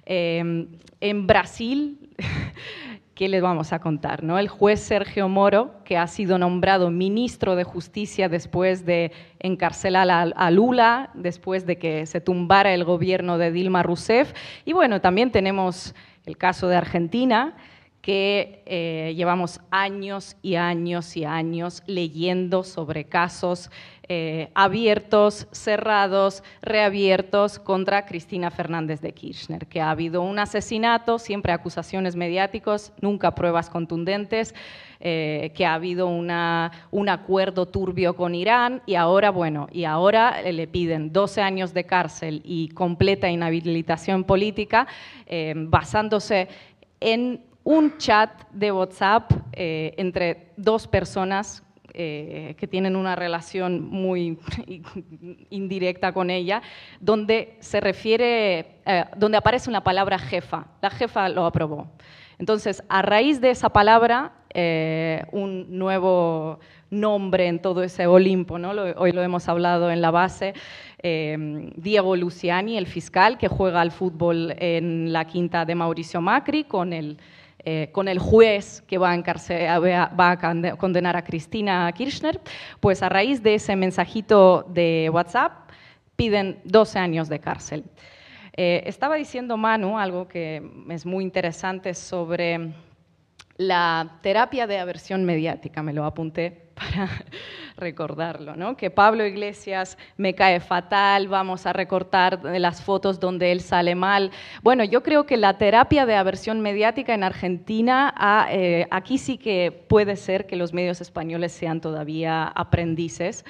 [0.05, 0.67] Em,
[0.99, 2.09] en Brasil
[3.15, 4.23] ¿qué les vamos a contar?
[4.23, 4.39] ¿no?
[4.39, 10.51] El juez Sergio Moro, que ha sido nombrado ministro de Justicia después de encarcelar a,
[10.51, 14.33] Lula, después de que se tumbara el gobierno de Dilma Rousseff.
[14.65, 15.93] Y bueno, también tenemos
[16.25, 17.55] el caso de Argentina,
[18.01, 23.71] que eh, llevamos años y años y años leyendo sobre casos
[24.09, 31.51] eh, abiertos, cerrados, reabiertos contra Cristina Fernández de Kirchner, que ha habido un asesinato, siempre
[31.51, 34.53] acusaciones mediáticos, nunca pruebas contundentes,
[34.99, 40.41] eh, que ha habido una, un acuerdo turbio con Irán y ahora, bueno, y ahora
[40.41, 44.87] le piden 12 años de cárcel y completa inhabilitación política
[45.55, 46.47] basándose
[46.99, 54.39] en un chat de WhatsApp eh, entre dos personas eh, que tienen una relación muy
[55.49, 56.61] indirecta con ella,
[56.99, 60.65] donde se refiere, eh, donde aparece una palabra jefa.
[60.81, 61.87] La jefa lo aprobó.
[62.39, 64.33] Entonces, a raíz de esa palabra,
[65.31, 68.71] un nuevo nombre en todo ese Olimpo, ¿no?
[68.97, 70.53] hoy lo hemos hablado en la base,
[71.01, 76.93] Diego Luciani, el fiscal que juega al fútbol en la quinta de Mauricio Macri, con
[76.93, 77.17] el
[77.65, 82.41] eh, con el juez que va a, condenar a Cristina Kirchner,
[82.79, 85.69] pues a raíz de ese mensajito de WhatsApp
[86.15, 87.85] piden 12 años de cárcel.
[88.55, 92.73] Eh, estaba diciendo Manu algo que es muy interesante sobre
[93.57, 97.09] la terapia de aversión mediática, me lo apunté para
[97.77, 98.77] recordarlo, ¿no?
[98.77, 104.31] que Pablo Iglesias me cae fatal, vamos a recortar las fotos donde él sale mal.
[104.61, 108.13] Bueno, yo creo que la terapia de aversión mediática en Argentina,
[108.49, 113.45] eh, aquí sí que puede ser que los medios españoles sean todavía aprendices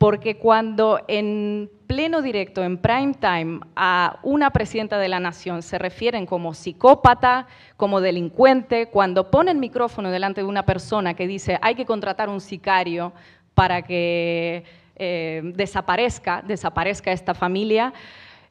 [0.00, 5.76] porque cuando en pleno directo, en prime time, a una presidenta de la nación se
[5.76, 11.74] refieren como psicópata, como delincuente, cuando ponen micrófono delante de una persona que dice hay
[11.74, 13.12] que contratar un sicario
[13.52, 14.64] para que
[14.96, 17.92] eh, desaparezca, desaparezca esta familia,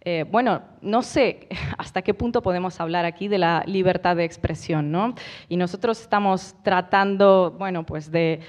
[0.01, 1.47] eh, bueno, no sé
[1.79, 5.15] hasta qué punto podemos hablar aquí de la libertad de expresión, ¿no?
[5.47, 8.39] Y nosotros estamos tratando, bueno, pues de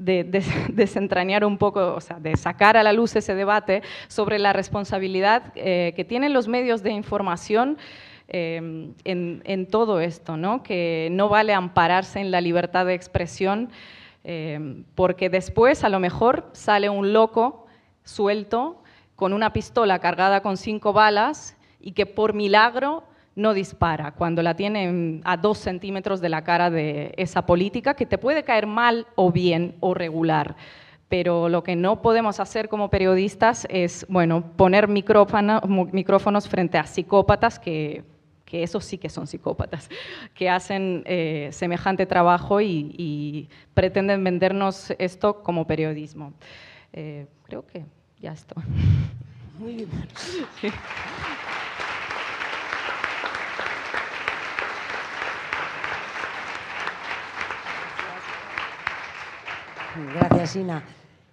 [0.68, 5.52] desentrañar un poco, o sea, de sacar a la luz ese debate sobre la responsabilidad
[5.54, 7.78] eh, que tienen los medios de información
[8.28, 10.62] eh, en, todo esto, ¿no?
[10.62, 13.70] que no vale ampararse en la libertad de expresión,
[14.22, 17.66] eh, porque después a lo mejor sale un loco
[18.04, 18.82] suelto
[19.16, 23.04] con una pistola cargada con cinco balas y que por milagro
[23.36, 28.06] no dispara cuando la tienen a dos centímetros de la cara de esa política que
[28.06, 30.56] te puede caer mal o bien o regular.
[31.08, 37.58] Pero lo que no podemos hacer como periodistas es, bueno, poner micrófonos frente a psicópatas
[37.58, 38.04] que,
[38.50, 39.88] que esos sí que son psicópatas,
[40.34, 46.32] que hacen eh, semejante trabajo y, pretenden vendernos esto como periodismo.
[46.92, 47.84] Eh, creo que
[48.20, 48.62] ya estoy.
[49.58, 49.88] Muy bien.
[60.08, 60.82] Gracias, Ina.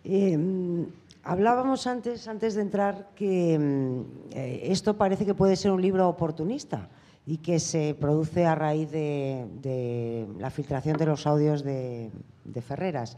[0.03, 0.88] Em,
[1.23, 6.08] hablábamos antes, antes de entrar, que em, eh, esto parece que puede ser un libro
[6.08, 6.89] oportunista
[7.25, 12.12] y que se produce a raíz de, la filtración de los audios de,
[12.62, 13.17] Ferreras.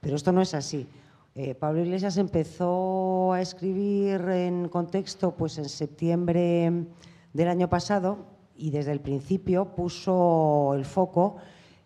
[0.00, 0.86] Pero esto no es así.
[1.34, 6.86] Eh, Pablo Iglesias empezó a escribir en contexto pues, en septiembre
[7.32, 8.18] del año pasado
[8.56, 11.36] y desde el principio puso el foco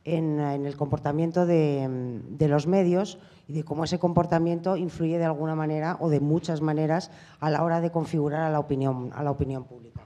[0.05, 5.97] en, el comportamiento de, los medios y de cómo ese comportamiento influye de alguna manera
[6.01, 7.11] o de muchas maneras
[7.41, 10.03] a la hora de configurar a la opinión, a la opinión pública.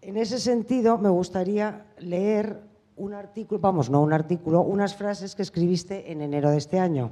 [0.00, 2.62] En ese sentido me gustaría leer
[2.96, 7.10] un artículo, vamos, no un artículo, unas frases que escribiste en enero de este año,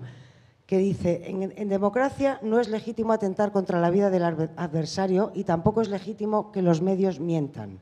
[0.67, 5.45] que dice, en, en democracia no es legítimo atentar contra la vida del adversario y
[5.45, 7.81] tampoco es legítimo que los medios mientan.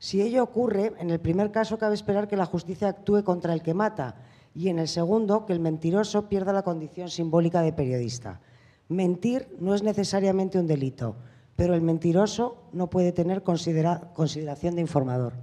[0.00, 3.60] Si ello ocurre, en el primer caso cabe esperar que la justicia actúe contra el
[3.60, 4.16] que mata
[4.54, 8.40] y en el segundo que el mentiroso pierda la condición simbólica de periodista.
[8.88, 11.16] Mentir no es necesariamente un delito,
[11.54, 15.34] pero el mentiroso no puede tener consideración de informador.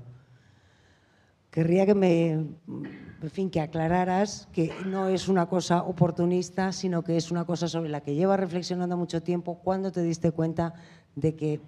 [1.51, 7.15] Querría que me, en fin, que aclararas que no es una cosa oportunista, sino que
[7.15, 9.59] es una cosa sobre la que llevas reflexionando mucho tiempo.
[9.63, 10.73] ¿Cuándo te diste cuenta
[11.15, 11.61] de que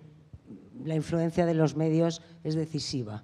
[0.84, 3.24] la influencia de los medios es decisiva.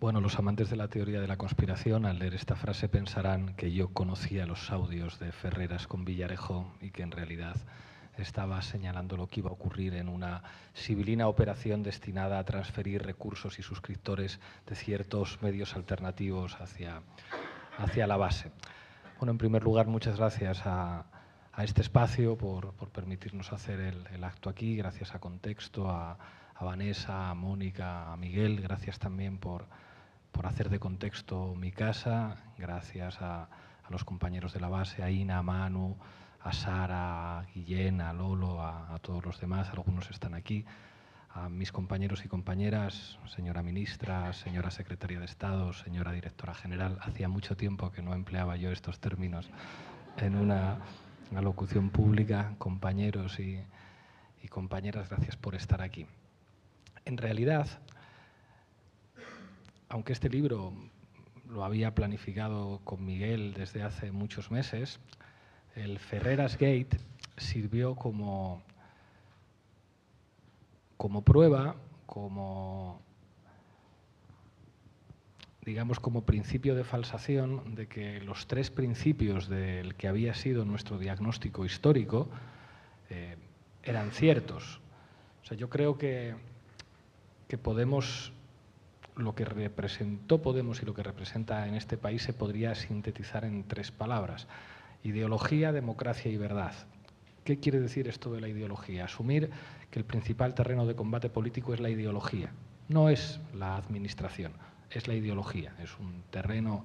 [0.00, 3.70] Bueno, los amantes de la teoría de la conspiración al leer esta frase pensarán que
[3.70, 7.56] yo conocía los audios de Ferreras con Villarejo y que en realidad
[8.16, 13.58] estaba señalando lo que iba a ocurrir en una sibilina operación destinada a transferir recursos
[13.58, 17.02] y suscriptores de ciertos medios alternativos hacia,
[17.78, 18.50] hacia la base.
[19.18, 21.04] Bueno, en primer lugar, muchas gracias a,
[21.60, 26.16] a este espacio, por, permitirnos hacer el, acto aquí, gracias a Contexto, a,
[26.58, 29.66] Vanessa, a Mónica, a Miguel, gracias también por,
[30.42, 33.50] hacer de Contexto mi casa, gracias a,
[33.90, 35.98] los compañeros de la base, a Ina, a Manu,
[36.40, 40.64] a Sara, a Guillén, a Lolo, a, todos los demás, algunos están aquí,
[41.28, 47.28] a mis compañeros y compañeras, señora ministra, señora secretaria de Estado, señora directora general, hacía
[47.28, 49.50] mucho tiempo que no empleaba yo estos términos
[50.16, 50.78] en una
[51.30, 53.64] una locución pública, compañeros y,
[54.48, 56.06] compañeras, gracias por estar aquí.
[57.04, 57.68] En realidad,
[59.88, 60.72] aunque este libro
[61.48, 64.98] lo había planificado con Miguel desde hace muchos meses,
[65.76, 66.98] el Ferreras Gate
[67.36, 68.62] sirvió como,
[70.96, 73.00] como prueba, como
[75.64, 80.98] digamos, como principio de falsación de que los tres principios del que había sido nuestro
[80.98, 82.28] diagnóstico histórico
[83.10, 83.36] eh,
[83.82, 84.80] eran ciertos.
[85.42, 86.34] O sea, yo creo que,
[87.48, 88.32] que Podemos,
[89.16, 93.64] lo que representó Podemos y lo que representa en este país se podría sintetizar en
[93.64, 94.46] tres palabras.
[95.02, 96.72] Ideología, democracia y verdad.
[97.44, 99.06] ¿Qué quiere decir esto de la ideología?
[99.06, 99.50] Asumir
[99.90, 102.52] que el principal terreno de combate político es la ideología,
[102.88, 104.52] no es la administración
[104.90, 105.72] es la ideología.
[105.82, 106.84] Es un terreno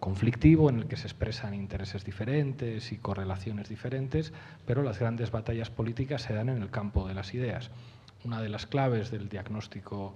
[0.00, 4.32] conflictivo en el que se expresan intereses diferentes y correlaciones diferentes,
[4.66, 7.70] pero las grandes batallas políticas se dan en el campo de las ideas.
[8.24, 10.14] Una de las claves del diagnóstico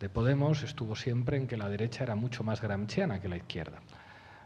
[0.00, 3.80] de Podemos estuvo siempre en que la derecha era mucho más gramsciana que la izquierda.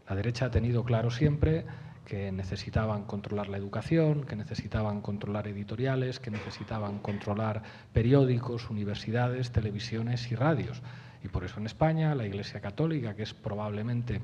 [0.09, 1.67] La derecha ha tenido claro siempre
[2.07, 7.63] que necesitaban controlar la educación, que necesitaban controlar editoriales, que necesitaban controlar
[7.93, 10.83] periódicos, universidades, televisiones y radios.
[11.25, 14.21] Y por eso en España la Iglesia Católica, que es probablemente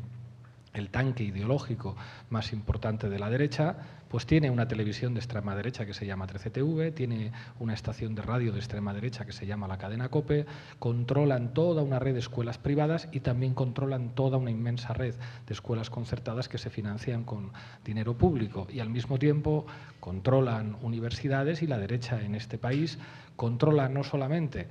[0.75, 1.97] el tanque ideológico
[2.31, 3.77] más importante de la derecha,
[4.09, 8.23] pues tiene una televisión de extrema derecha que se llama 13TV, tiene una estación de
[8.23, 10.47] radio de extrema derecha que se llama la cadena COPE,
[10.79, 15.15] controlan toda una red de escuelas privadas y también controlan toda una inmensa red
[15.47, 17.53] de escuelas concertadas que se financian con
[17.85, 18.67] dinero público.
[18.71, 19.67] Y al mismo tiempo
[20.01, 22.99] controlan universidades y la derecha en este país
[23.37, 24.69] controla no solamente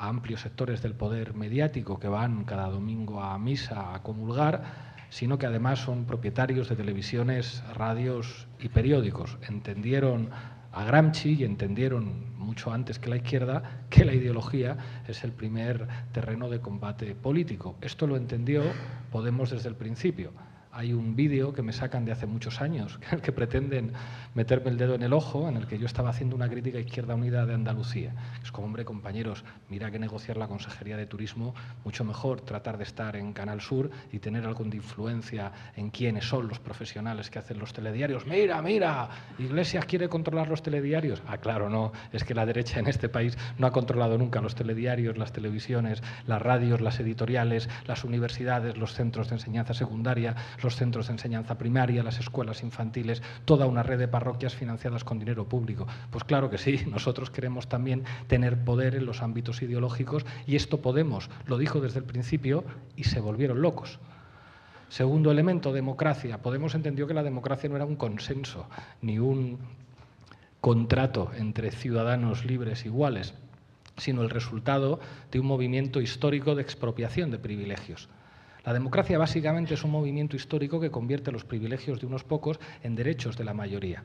[0.00, 4.62] a amplios sectores del poder mediático que van cada domingo a misa a comulgar,
[5.10, 9.36] sino que además son propietarios de televisiones, radios y periódicos.
[9.46, 10.30] Entendieron
[10.72, 15.86] a Gramsci y entendieron mucho antes que la izquierda que la ideología es el primer
[16.12, 17.76] terreno de combate político.
[17.80, 18.62] Esto lo entendió
[19.12, 20.32] Podemos desde el principio
[20.72, 23.92] hay un vídeo que me sacan de hace muchos años, en el que pretenden
[24.34, 26.80] meterme el dedo en el ojo, en el que yo estaba haciendo una crítica a
[26.80, 28.14] Izquierda Unida de Andalucía.
[28.42, 31.54] Es como, hombre, compañeros, mira que negociar la Consejería de Turismo,
[31.84, 36.24] mucho mejor tratar de estar en Canal Sur y tener algo de influencia en quiénes
[36.26, 38.26] son los profesionales que hacen los telediarios.
[38.26, 39.08] Mira, mira,
[39.38, 41.22] Iglesias quiere controlar los telediarios.
[41.26, 44.54] Ah, claro, no, es que la derecha en este país no ha controlado nunca los
[44.54, 50.76] telediarios, las televisiones, las radios, las editoriales, las universidades, los centros de enseñanza secundaria, los
[50.76, 55.48] centros de enseñanza primaria, las escuelas infantiles, toda una red de parroquias financiadas con dinero
[55.48, 55.86] público.
[56.10, 60.80] Pues claro que sí, nosotros queremos también tener poder en los ámbitos ideológicos y esto
[60.80, 62.64] Podemos lo dijo desde el principio
[62.96, 63.98] y se volvieron locos.
[64.88, 66.38] Segundo elemento, democracia.
[66.38, 68.66] Podemos entendió que la democracia no era un consenso
[69.02, 69.58] ni un
[70.60, 73.34] contrato entre ciudadanos libres iguales,
[73.96, 74.98] sino el resultado
[75.30, 78.08] de un movimiento histórico de expropiación de privilegios.
[78.64, 82.94] La democracia básicamente es un movimiento histórico que convierte los privilegios de unos pocos en
[82.94, 84.04] derechos de la mayoría.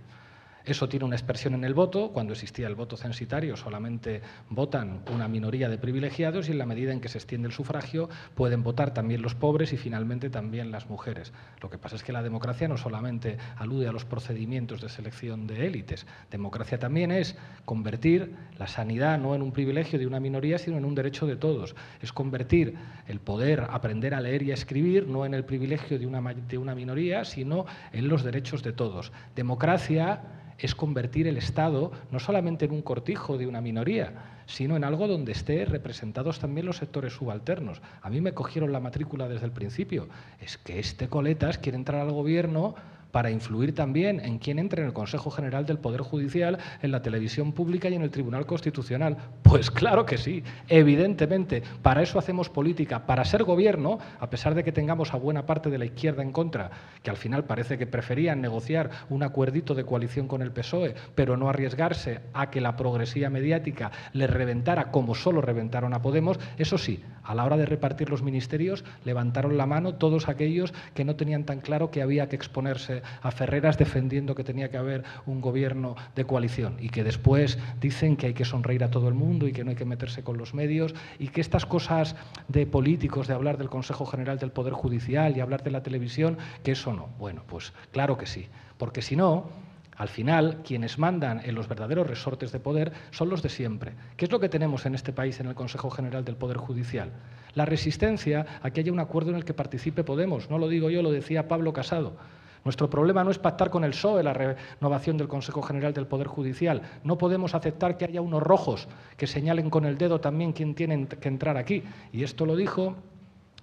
[0.66, 2.10] Eso tiene una expresión en el voto.
[2.12, 6.92] Cuando existía el voto censitario solamente votan una minoría de privilegiados y en la medida
[6.92, 10.90] en que se extiende el sufragio pueden votar también los pobres y finalmente también las
[10.90, 11.34] mujeres.
[11.62, 15.46] Lo que pasa es que la democracia no solamente alude a los procedimientos de selección
[15.46, 16.08] de élites.
[16.32, 20.86] Democracia también es convertir la sanidad no en un privilegio de una minoría, sino en
[20.86, 21.76] un derecho de todos.
[22.02, 22.76] Es convertir
[23.08, 26.58] el poder aprender a leer y a escribir no en el privilegio de una, de
[26.58, 29.12] una minoría, sino en los derechos de todos.
[29.36, 30.24] Democracia
[30.58, 35.08] es convertir el Estado no solamente en un cortijo de una minoría, sino en algo
[35.08, 37.82] donde esté representados también los sectores subalternos.
[38.02, 40.08] A mí me cogieron la matrícula desde el principio.
[40.40, 42.76] Es que este coletas quiere entrar al gobierno
[43.16, 47.02] para influir también en quién entre en el Consejo General del Poder Judicial, en la
[47.02, 49.16] televisión pública y en el Tribunal Constitucional.
[49.42, 54.66] Pues claro que sí, evidentemente, para eso hacemos política, para ser gobierno, a pesar de
[54.66, 56.72] que tengamos a buena parte de la izquierda en contra,
[57.04, 61.38] que al final parece que preferían negociar un acuerdito de coalición con el PSOE, pero
[61.38, 66.78] no arriesgarse a que la progresía mediática les reventara como solo reventaron a Podemos, eso
[66.78, 71.16] sí, a la hora de repartir los ministerios levantaron la mano todos aquellos que no
[71.16, 75.42] tenían tan claro que había que exponerse a Ferreras defendiendo que tenía que haber un
[75.42, 79.48] gobierno de coalición y que después dicen que hay que sonreír a todo el mundo
[79.48, 82.16] y que no hay que meterse con los medios y que estas cosas
[82.48, 86.38] de políticos, de hablar del Consejo General del Poder Judicial y hablar de la televisión,
[86.64, 87.10] que eso no.
[87.18, 88.48] Bueno, pues claro que sí,
[88.78, 89.50] porque si no,
[89.98, 93.94] al final, quienes mandan en los verdaderos resortes de poder son los de siempre.
[94.18, 97.14] ¿Qué es lo que tenemos en este país en el Consejo General del Poder Judicial?
[97.54, 100.50] La resistencia a que haya un acuerdo en el que participe Podemos.
[100.50, 102.18] No lo digo yo, lo decía Pablo Casado.
[102.66, 106.26] Nuestro problema no es pactar con el PSOE la renovación del Consejo General del Poder
[106.26, 106.82] Judicial.
[107.04, 108.88] No podemos aceptar que haya unos rojos
[109.18, 111.84] que señalen con el dedo también quién tiene que entrar aquí.
[112.12, 112.96] Y esto lo dijo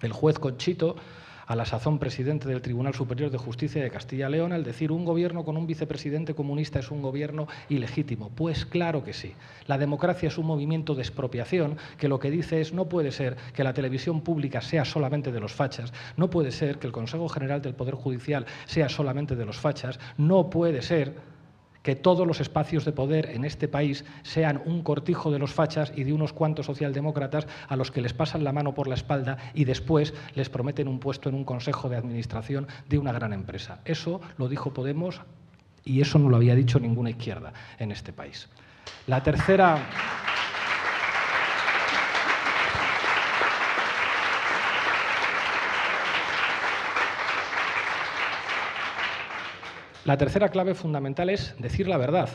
[0.02, 0.94] el juez Conchito
[1.46, 4.92] a la sazón presidente del Tribunal Superior de Justicia de Castilla y León al decir
[4.92, 8.30] un gobierno con un vicepresidente comunista es un gobierno ilegítimo.
[8.30, 9.34] Pues claro que sí.
[9.66, 13.36] La democracia es un movimiento de expropiación que lo que dice es no puede ser
[13.54, 17.28] que la televisión pública sea solamente de los fachas, no puede ser que el Consejo
[17.28, 21.31] General del Poder Judicial sea solamente de los fachas, no puede ser
[21.82, 25.92] que todos los espacios de poder en este país sean un cortijo de los fachas
[25.96, 29.38] y de unos cuantos socialdemócratas a los que les pasan la mano por la espalda
[29.54, 33.80] y después les prometen un puesto en un consejo de administración de una gran empresa.
[33.84, 35.20] Eso lo dijo Podemos
[35.84, 38.48] y eso no lo había dicho ninguna izquierda en este país.
[39.06, 39.78] La tercera.
[50.04, 52.28] La tercera clave fundamental es decir la verdad.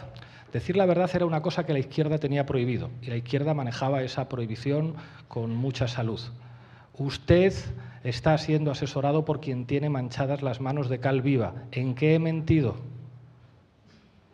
[0.53, 4.03] Decir la verdad era una cosa que la izquierda tenía prohibido y la izquierda manejaba
[4.03, 4.95] esa prohibición
[5.28, 6.22] con mucha salud.
[6.97, 7.53] Usted
[8.05, 11.53] está siendo asesorado por quien tiene manchadas las manos de cal viva.
[11.74, 12.76] ¿En qué he mentido?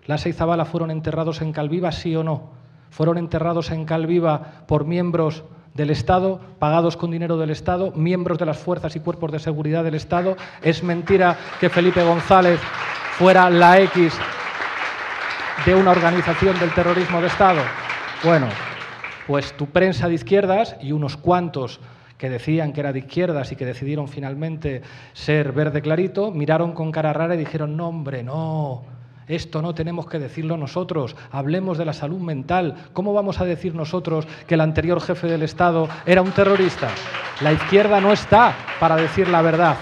[0.05, 2.51] ¿Las y Zabala fueron enterrados en Calviva, sí o no?
[2.91, 8.45] ¿Fueron enterrados en Calviva por miembros del Estado, pagados con dinero del Estado, miembros de
[8.45, 10.37] las fuerzas y cuerpos de seguridad del Estado.
[10.61, 12.59] Es mentira que Felipe González
[13.17, 14.13] fuera la X
[15.65, 17.61] de una organización del terrorismo de Estado.
[18.23, 18.47] Bueno,
[19.27, 21.79] pues tu prensa de izquierdas y unos cuantos
[22.17, 24.81] que decían que era de izquierdas y que decidieron finalmente
[25.13, 28.83] ser verde clarito, miraron con cara rara y dijeron, no hombre, no,
[29.27, 32.75] esto no tenemos que decirlo nosotros, hablemos de la salud mental.
[32.93, 36.89] ¿Cómo vamos a decir nosotros que el anterior jefe del Estado era un terrorista?
[37.41, 39.77] La izquierda no está para decir la verdad.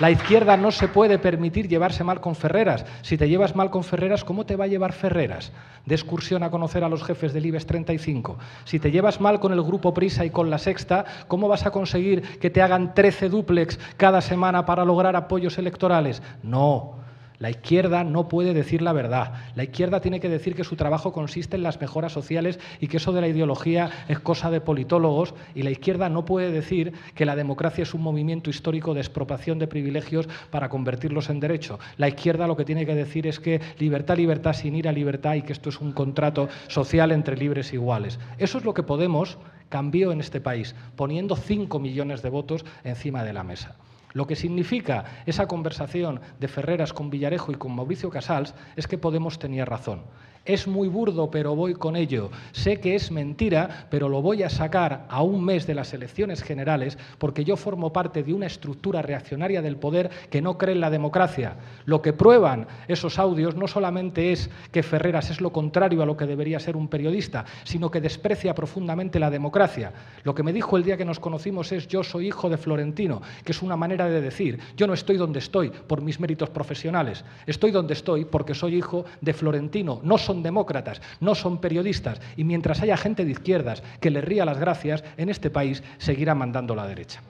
[0.00, 2.84] La izquierda no se puede permitir llevarse mal con Ferreras.
[3.02, 5.52] Si te llevas mal con Ferreras, ¿cómo te va a llevar Ferreras
[5.86, 8.36] de excursión a conocer a los jefes del IBEX 35?
[8.64, 11.70] Si te llevas mal con el Grupo Prisa y con la Sexta, ¿cómo vas a
[11.70, 16.22] conseguir que te hagan 13 duplex cada semana para lograr apoyos electorales?
[16.42, 17.03] No.
[17.38, 19.34] La izquierda no puede decir la verdad.
[19.56, 22.98] La izquierda tiene que decir que su trabajo consiste en las mejoras sociales y que
[22.98, 25.34] eso de la ideología es cosa de politólogos.
[25.54, 29.58] Y la izquierda no puede decir que la democracia es un movimiento histórico de expropiación
[29.58, 31.78] de privilegios para convertirlos en derecho.
[31.96, 35.34] La izquierda lo que tiene que decir es que libertad, libertad sin ir a libertad
[35.34, 38.20] y que esto es un contrato social entre libres e iguales.
[38.38, 43.24] Eso es lo que Podemos cambió en este país, poniendo 5 millones de votos encima
[43.24, 43.74] de la mesa.
[44.14, 48.96] Lo que significa esa conversación de Ferreras con Villarejo y con Mauricio Casals es que
[48.96, 50.04] Podemos tenía razón.
[50.46, 52.30] Es muy burdo, pero voy con ello.
[52.52, 56.42] Sé que es mentira, pero lo voy a sacar a un mes de las elecciones
[56.42, 60.82] generales porque yo formo parte de una estructura reaccionaria del poder que no cree en
[60.82, 61.56] la democracia.
[61.86, 66.14] Lo que prueban esos audios no solamente es que Ferreras es lo contrario a lo
[66.14, 69.94] que debería ser un periodista, sino que desprecia profundamente la democracia.
[70.24, 73.22] Lo que me dijo el día que nos conocimos es yo soy hijo de Florentino,
[73.44, 77.24] que es una manera de decir yo no estoy donde estoy por mis méritos profesionales,
[77.46, 80.00] estoy donde estoy porque soy hijo de Florentino.
[80.02, 82.20] No son demócratas, no son periodistas.
[82.36, 86.34] Y mientras haya gente de izquierdas que le ría las gracias, en este país seguirá
[86.34, 87.22] mandando la derecha.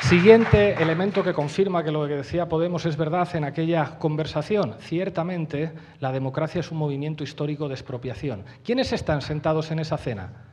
[0.00, 4.74] Siguiente elemento que confirma que lo que decía Podemos es verdad en aquella conversación.
[4.78, 8.44] Ciertamente, la democracia es un movimiento histórico de expropiación.
[8.62, 10.51] ¿Quiénes están sentados en esa cena?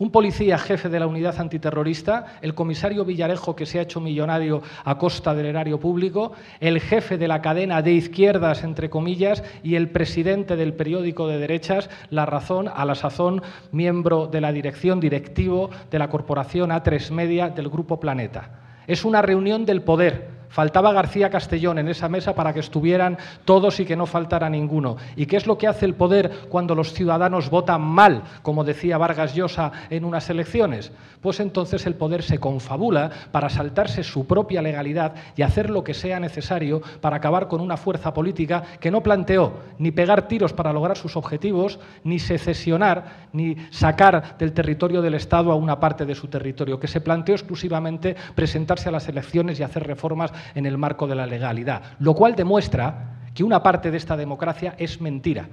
[0.00, 4.62] Un policía jefe de la unidad antiterrorista, el comisario Villarejo que se ha hecho millonario
[4.82, 9.74] a costa del erario público, el jefe de la cadena de izquierdas, entre comillas, y
[9.74, 13.42] el presidente del periódico de derechas, La Razón, a la sazón
[13.72, 18.58] miembro de la dirección directivo de la corporación A3 Media del Grupo Planeta.
[18.86, 23.78] Es una reunión del poder Faltaba García Castellón en esa mesa para que estuvieran todos
[23.78, 24.96] y que no faltara ninguno.
[25.14, 28.98] ¿Y qué es lo que hace el poder cuando los ciudadanos votan mal, como decía
[28.98, 30.90] Vargas Llosa en unas elecciones?
[31.20, 35.94] Pues entonces el poder se confabula para saltarse su propia legalidad y hacer lo que
[35.94, 40.72] sea necesario para acabar con una fuerza política que no planteó ni pegar tiros para
[40.72, 46.16] lograr sus objetivos, ni secesionar, ni sacar del territorio del Estado a una parte de
[46.16, 50.78] su territorio, que se planteó exclusivamente presentarse a las elecciones y hacer reformas en el
[50.78, 55.48] marco de la legalidad, lo cual demuestra que una parte de esta democracia es mentira.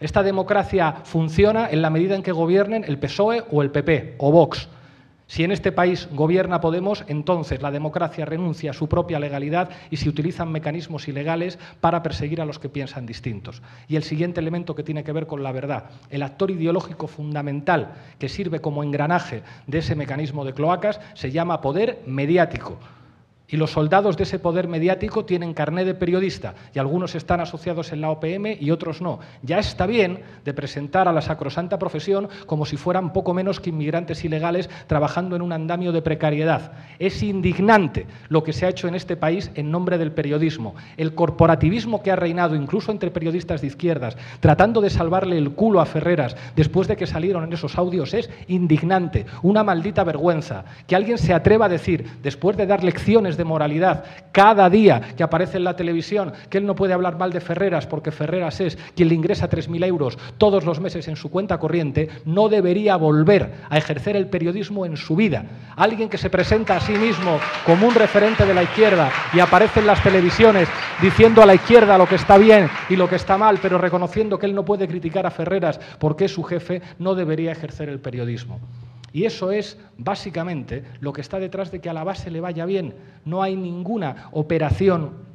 [0.00, 4.30] Esta democracia funciona en la medida en que gobiernen el PSOE o el PP o
[4.30, 4.68] Vox.
[5.28, 9.98] Si en este país gobierna Podemos, entonces la democracia renuncia a su propia legalidad y
[9.98, 13.60] se utilizan mecanismos ilegales para perseguir a los que piensan distintos.
[13.88, 17.92] Y el siguiente elemento que tiene que ver con la verdad, el actor ideológico fundamental
[18.18, 22.78] que sirve como engranaje de ese mecanismo de cloacas, se llama poder mediático.
[23.50, 27.92] Y los soldados de ese poder mediático tienen carné de periodista y algunos están asociados
[27.92, 29.20] en la OPM y otros no.
[29.42, 33.70] Ya está bien de presentar a la sacrosanta profesión como si fueran poco menos que
[33.70, 36.72] inmigrantes ilegales trabajando en un andamio de precariedad.
[36.98, 40.74] Es indignante lo que se ha hecho en este país en nombre del periodismo.
[40.98, 45.80] El corporativismo que ha reinado incluso entre periodistas de izquierdas, tratando de salvarle el culo
[45.80, 50.66] a Ferreras después de que salieron en esos audios, es indignante, una maldita vergüenza.
[50.86, 55.22] Que alguien se atreva a decir, después de dar lecciones de moralidad cada día que
[55.22, 58.76] aparece en la televisión, que él no puede hablar mal de Ferreras porque Ferreras es
[58.94, 63.52] quien le ingresa 3.000 euros todos los meses en su cuenta corriente, no debería volver
[63.70, 65.44] a ejercer el periodismo en su vida.
[65.76, 69.80] Alguien que se presenta a sí mismo como un referente de la izquierda y aparece
[69.80, 70.68] en las televisiones
[71.00, 74.38] diciendo a la izquierda lo que está bien y lo que está mal, pero reconociendo
[74.38, 78.00] que él no puede criticar a Ferreras porque es su jefe, no debería ejercer el
[78.00, 78.60] periodismo.
[79.12, 82.66] Y eso es básicamente lo que está detrás de que a la base le vaya
[82.66, 82.94] bien.
[83.24, 85.27] No hay ninguna operación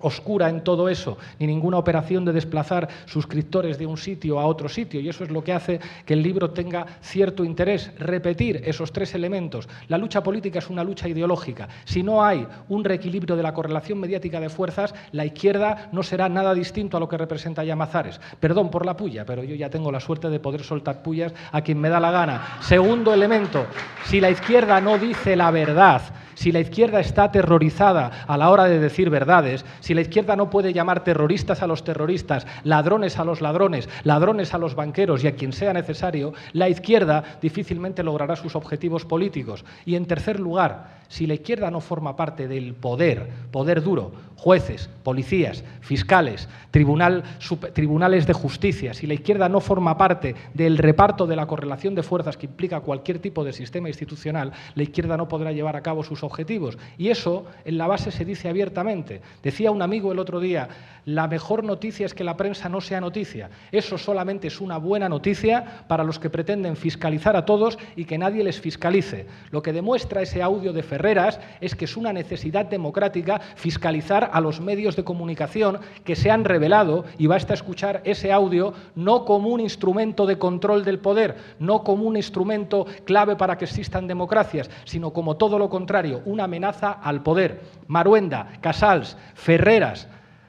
[0.00, 4.68] oscura en todo eso, ni ninguna operación de desplazar suscriptores de un sitio a otro
[4.68, 5.00] sitio.
[5.00, 9.14] Y eso es lo que hace que el libro tenga cierto interés, repetir esos tres
[9.14, 9.68] elementos.
[9.88, 11.68] La lucha política es una lucha ideológica.
[11.84, 16.28] Si no hay un reequilibrio de la correlación mediática de fuerzas, la izquierda no será
[16.28, 18.20] nada distinto a lo que representa Llamazares.
[18.38, 21.60] Perdón por la puya, pero yo ya tengo la suerte de poder soltar pullas a
[21.62, 22.58] quien me da la gana.
[22.60, 23.66] Segundo elemento,
[24.04, 26.02] si la izquierda no dice la verdad,
[26.40, 30.48] si la izquierda está aterrorizada a la hora de decir verdades, si la izquierda no
[30.48, 35.26] puede llamar terroristas a los terroristas, ladrones a los ladrones, ladrones a los banqueros y
[35.26, 39.66] a quien sea necesario, la izquierda difícilmente logrará sus objetivos políticos.
[39.84, 44.88] Y en tercer lugar, si la izquierda no forma parte del poder, poder duro, jueces,
[45.02, 51.46] policías, fiscales, tribunales de justicia, si la izquierda no forma parte del reparto de la
[51.46, 55.74] correlación de fuerzas que implica cualquier tipo de sistema institucional, la izquierda no podrá llevar
[55.74, 56.78] a cabo sus objetivos.
[56.96, 59.20] Y eso en la base se dice abiertamente.
[59.42, 60.68] Decía un amigo el otro día,
[61.06, 63.50] la mejor noticia es que la prensa no sea noticia.
[63.72, 68.16] Eso solamente es una buena noticia para los que pretenden fiscalizar a todos y que
[68.16, 69.26] nadie les fiscalice.
[69.50, 70.82] Lo que demuestra ese audio de
[71.60, 76.44] Es que es una necesidad democrática fiscalizar a los medios de comunicación que se han
[76.44, 81.82] revelado, y basta escuchar ese audio, no como un instrumento de control del poder, no
[81.84, 86.92] como un instrumento clave para que existan democracias, sino como todo lo contrario, una amenaza
[86.92, 87.62] al poder.
[87.86, 90.06] Maruenda, Casals, Ferreras,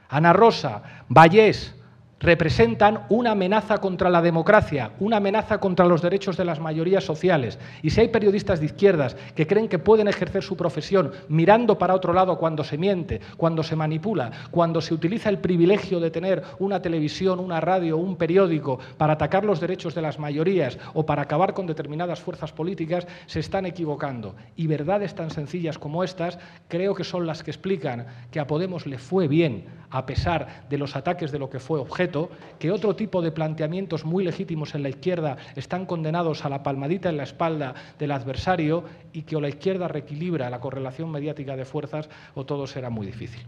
[0.08, 1.74] Ana Rosa, Vallés,
[2.22, 7.58] representan una amenaza contra la democracia, una amenaza contra los derechos de las mayorías sociales.
[7.82, 11.94] Y si hay periodistas de izquierdas que creen que pueden ejercer su profesión mirando para
[11.94, 16.42] otro lado cuando se miente, cuando se manipula, cuando se utiliza el privilegio de tener
[16.60, 21.22] una televisión, una radio, un periódico para atacar los derechos de las mayorías o para
[21.22, 24.36] acabar con determinadas fuerzas políticas, se están equivocando.
[24.54, 28.86] Y verdades tan sencillas como estas creo que son las que explican que a Podemos
[28.86, 32.11] le fue bien a pesar de los ataques de lo que fue objeto,
[32.58, 37.08] que otro tipo de planteamientos muy legítimos en la izquierda están condenados a la palmadita
[37.08, 41.64] en la espalda del adversario y que o la izquierda reequilibra la correlación mediática de
[41.64, 43.42] fuerzas o todo será muy difícil.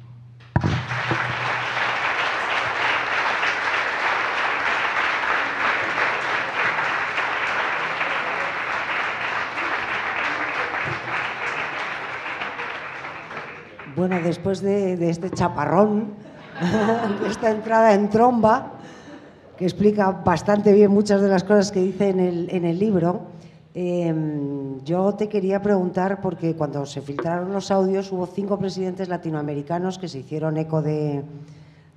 [13.97, 16.15] Bueno, después de, este chaparrón,
[17.29, 18.73] esta entrada en tromba,
[19.57, 23.23] que explica bastante bien muchas de las cosas que dice en el, libro.
[23.75, 29.99] Em, yo te quería preguntar, porque cuando se filtraron los audios hubo cinco presidentes latinoamericanos
[29.99, 31.25] que se hicieron eco de,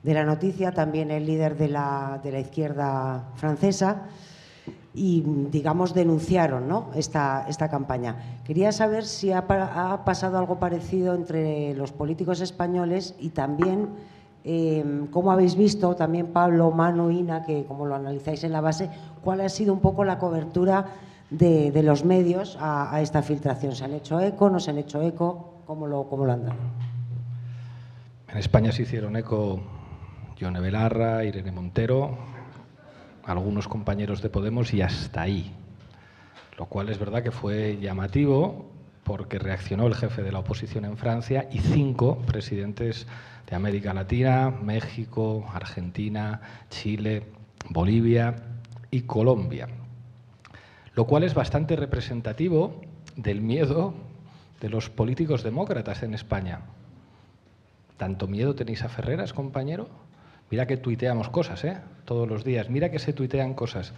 [0.03, 4.03] la noticia, también el líder de la, de la izquierda francesa,
[4.93, 6.89] y, digamos, denunciaron ¿no?
[6.95, 8.39] esta, esta campaña.
[8.43, 13.89] Quería saber si ha pasado algo parecido entre los políticos españoles y también
[14.43, 18.89] Em, ¿Cómo habéis visto también Pablo, Manu, Ina, que como lo analizáis en la base,
[19.23, 20.85] cuál ha sido un poco la cobertura
[21.29, 23.75] de, los medios a, esta filtración?
[23.75, 24.49] ¿Se han hecho eco?
[24.49, 25.61] ¿No se han hecho eco?
[25.65, 26.55] ¿Cómo lo, cómo lo han dado?
[28.29, 29.59] En España se hicieron eco
[30.38, 32.17] Yone Belarra, Irene Montero,
[33.25, 35.53] algunos compañeros de Podemos y hasta ahí.
[36.57, 38.65] Lo cual es verdad que fue llamativo
[39.03, 43.07] porque reaccionó el jefe de la oposición en Francia y cinco presidentes
[43.49, 47.23] de América Latina, México, Argentina, Chile,
[47.69, 48.35] Bolivia
[48.91, 49.67] y Colombia.
[50.93, 52.81] Lo cual es bastante representativo
[53.15, 53.93] del miedo
[54.59, 56.61] de los políticos demócratas en España.
[57.97, 59.89] ¿Tanto miedo tenéis a Ferreras, compañero?
[60.49, 61.77] Mira que tuiteamos cosas, ¿eh?
[62.05, 62.69] Todos los días.
[62.69, 63.93] Mira que se tuitean cosas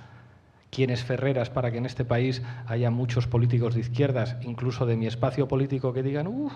[0.70, 5.08] quiénes Ferreras para que en este país haya muchos políticos de izquierdas, incluso de mi
[5.08, 6.54] espacio político, que digan, Uf,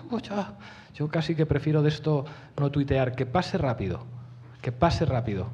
[0.94, 2.24] yo casi que prefiero de esto
[2.58, 4.04] no tuitear, que pase rápido,
[4.62, 5.48] que pase rápido.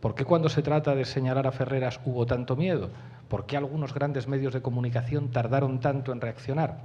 [0.00, 2.90] ¿Por qué cuando se trata de señalar a Ferreras hubo tanto miedo?
[3.28, 6.80] ¿Por qué algunos grandes medios de comunicación tardaron tanto en reaccionar?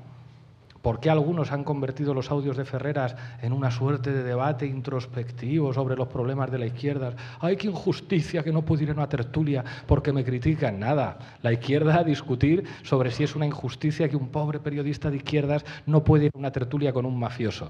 [0.88, 5.74] ¿Por qué algunos han convertido los audios de Ferreras en una suerte de debate introspectivo
[5.74, 7.12] sobre los problemas de la izquierda?
[7.42, 10.80] ¡Ay, qué injusticia que no puedo ir una tertulia porque me critican!
[10.80, 11.20] Nada.
[11.42, 15.66] La izquierda a discutir sobre si es una injusticia que un pobre periodista de izquierdas
[15.86, 17.70] no puede ir a una tertulia con un mafioso.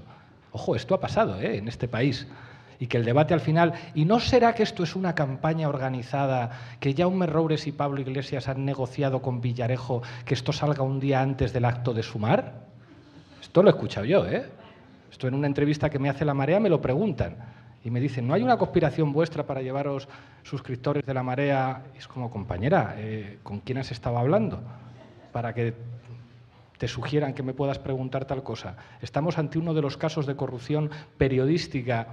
[0.52, 1.56] Ojo, esto ha pasado ¿eh?
[1.56, 2.28] en este país
[2.78, 6.50] y que el debate al final, ¿y no será que esto es una campaña organizada,
[6.78, 11.20] que Jaume Roures y Pablo Iglesias han negociado con Villarejo que esto salga un día
[11.20, 12.67] antes del acto de sumar?
[13.40, 14.46] Esto lo he escuchado yo, ¿eh?
[15.10, 17.36] Esto en una entrevista que me hace La Marea me lo preguntan.
[17.84, 20.08] Y me dicen, ¿no hay una conspiración vuestra para llevaros
[20.42, 21.82] suscriptores de La Marea?
[21.96, 24.60] es como, compañera, eh, ¿con quién has estado hablando?
[25.32, 25.74] Para que
[26.76, 28.76] te sugieran que me puedas preguntar tal cosa.
[29.02, 32.08] Estamos ante uno de los casos de corrupción periodística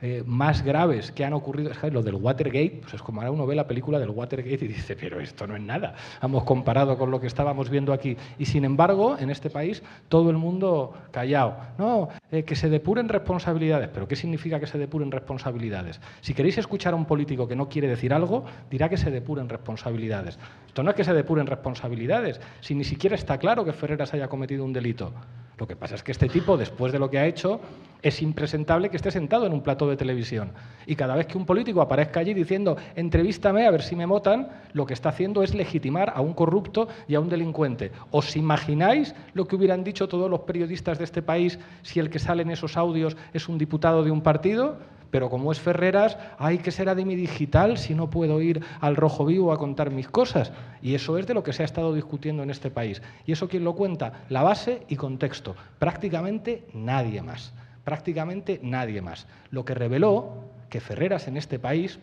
[0.00, 3.32] eh, más graves que han ocurrido, es que lo del Watergate, pues es como ahora
[3.32, 6.96] uno ve la película del Watergate y dice, pero esto no es nada, hemos comparado
[6.96, 8.16] con lo que estábamos viendo aquí.
[8.38, 11.56] Y sin embargo, en este país, todo el mundo callado.
[11.78, 13.88] No, eh, que se depuren responsabilidades.
[13.88, 16.00] ¿Pero qué significa que se depuren responsabilidades?
[16.20, 19.48] Si queréis escuchar a un político que no quiere decir algo, dirá que se depuren
[19.48, 20.38] responsabilidades.
[20.66, 24.28] Esto no es que se depuren responsabilidades, si ni siquiera está claro que Ferreras haya
[24.28, 25.12] cometido un delito.
[25.58, 27.60] Lo que pasa es que este tipo, después de lo que ha hecho,
[28.00, 30.52] es impresentable que esté sentado en un plato de televisión.
[30.86, 34.48] Y cada vez que un político aparezca allí diciendo, entrevístame a ver si me motan,
[34.72, 37.90] lo que está haciendo es legitimar a un corrupto y a un delincuente.
[38.12, 42.20] ¿Os imagináis lo que hubieran dicho todos los periodistas de este país si el que
[42.20, 44.76] sale en esos audios es un diputado de un partido?
[45.10, 48.96] Pero como es Ferreras, hay que será de mi digital si no puedo ir al
[48.96, 50.52] rojo vivo a contar mis cosas.
[50.82, 53.02] Y eso es de lo que se ha estado discutiendo en este país.
[53.26, 54.24] ¿Y eso quién lo cuenta?
[54.28, 55.56] La base y contexto.
[55.78, 57.54] Prácticamente nadie más.
[57.84, 59.26] Prácticamente nadie más.
[59.50, 61.98] Lo que reveló que Ferreras en este país,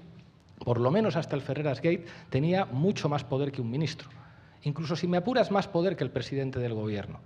[0.63, 4.09] por lo menos hasta el Ferreras Gate, tenía mucho más poder que un ministro.
[4.63, 7.19] Incluso si me apuras, más poder que el presidente del gobierno.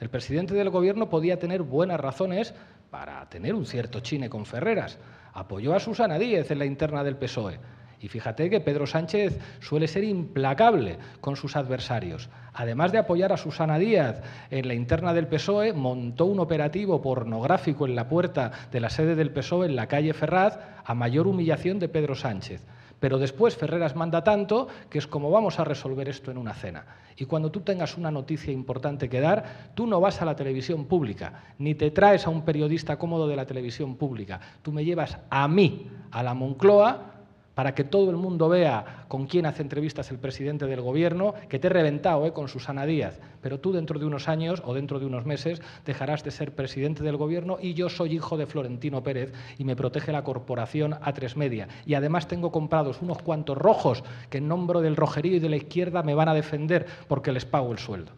[0.00, 2.54] El presidente del gobierno podía tener buenas razones
[2.90, 4.98] para tener un cierto chine con Ferreras.
[5.32, 7.58] Apoyó a Susana Díez en la interna del PSOE.
[8.00, 12.30] Y fíjate que Pedro Sánchez suele ser implacable con sus adversarios.
[12.54, 17.86] Además de apoyar a Susana Díaz en la interna del PSOE, montó un operativo pornográfico
[17.86, 21.78] en la puerta de la sede del PSOE en la calle Ferraz a mayor humillación
[21.78, 22.62] de Pedro Sánchez.
[22.98, 26.86] Pero después Ferreras manda tanto que es como vamos a resolver esto en una cena.
[27.20, 30.86] Y cuando tú tengas una noticia importante que dar, tú no vas a la televisión
[30.86, 34.40] pública, ni te traes a un periodista cómodo de la televisión pública.
[34.62, 37.19] Tú me llevas a mí, a la Moncloa,
[37.60, 41.58] para que todo el mundo vea con quién hace entrevistas el presidente del gobierno, que
[41.58, 44.98] te he reventado eh, con Susana Díaz, pero tú dentro de unos años o dentro
[44.98, 49.02] de unos meses dejarás de ser presidente del gobierno y yo soy hijo de Florentino
[49.02, 51.68] Pérez y me protege la corporación A3 Media.
[51.84, 55.56] Y además tengo comprados unos cuantos rojos que en nombre del rojerío y de la
[55.56, 58.12] izquierda me van a defender porque les pago el sueldo.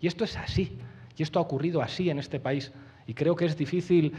[0.00, 0.76] Y esto es así,
[1.16, 2.72] y esto ha ocurrido así en este país.
[3.06, 4.14] Y creo que es difícil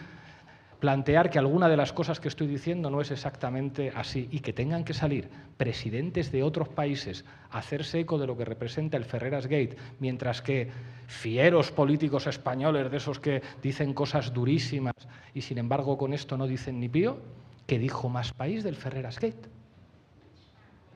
[0.81, 4.51] plantear que alguna de las cosas que estoy diciendo no es exactamente así y que
[4.51, 9.05] tengan que salir presidentes de otros países a hacerse eco de lo que representa el
[9.05, 10.71] Ferreras Gate, mientras que
[11.05, 14.95] fieros políticos españoles de esos que dicen cosas durísimas
[15.35, 17.19] y sin embargo con esto no dicen ni pío,
[17.67, 19.49] que dijo más país del Ferreras Gate.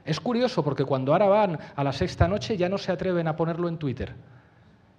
[0.04, 3.36] Es curioso porque cuando ahora van a la sexta noche ya no se atreven a
[3.36, 4.16] ponerlo en Twitter.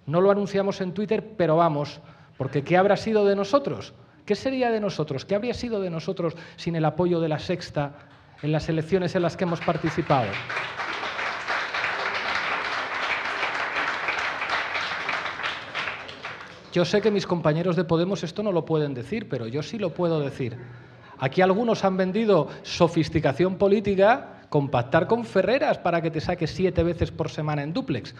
[0.05, 1.99] No lo anunciamos en Twitter, pero vamos,
[2.37, 3.93] porque ¿qué habrá sido de nosotros?
[4.27, 5.23] ¿Qué sería de nosotros?
[5.23, 7.93] ¿Qué habría sido de nosotros sin el apoyo de la sexta
[8.41, 10.27] en las elecciones en las que hemos participado?
[16.73, 19.79] Yo sé que mis compañeros de Podemos esto no lo pueden decir, pero yo sí
[19.79, 20.57] lo puedo decir.
[21.19, 26.83] Aquí algunos han vendido sofisticación política con pactar con Ferreras para que te saque siete
[26.83, 28.13] veces por semana en duplex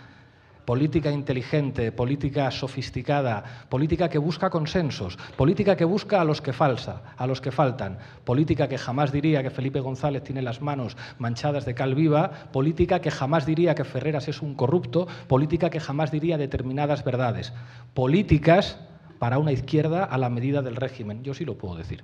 [0.68, 7.04] política inteligente, política sofisticada, política que busca consensos, política que busca a los que falsa,
[7.16, 11.64] a los que faltan, política que jamás diría que Felipe González tiene las manos manchadas
[11.64, 16.12] de cal viva, política que jamás diría que Ferreras es un corrupto, política que jamás
[16.12, 17.54] diría determinadas verdades,
[17.94, 18.78] políticas
[19.20, 21.24] para una izquierda a la medida del régimen.
[21.24, 22.04] Yo sí lo puedo decir.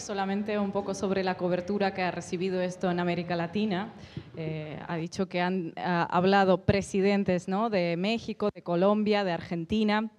[0.00, 3.92] Solamente un poco sobre la cobertura que ha recibido esto en América Latina.
[4.36, 7.70] Eh, ha dicho que han hablado presidentes ¿no?
[7.70, 10.10] de México, de Colombia, de Argentina.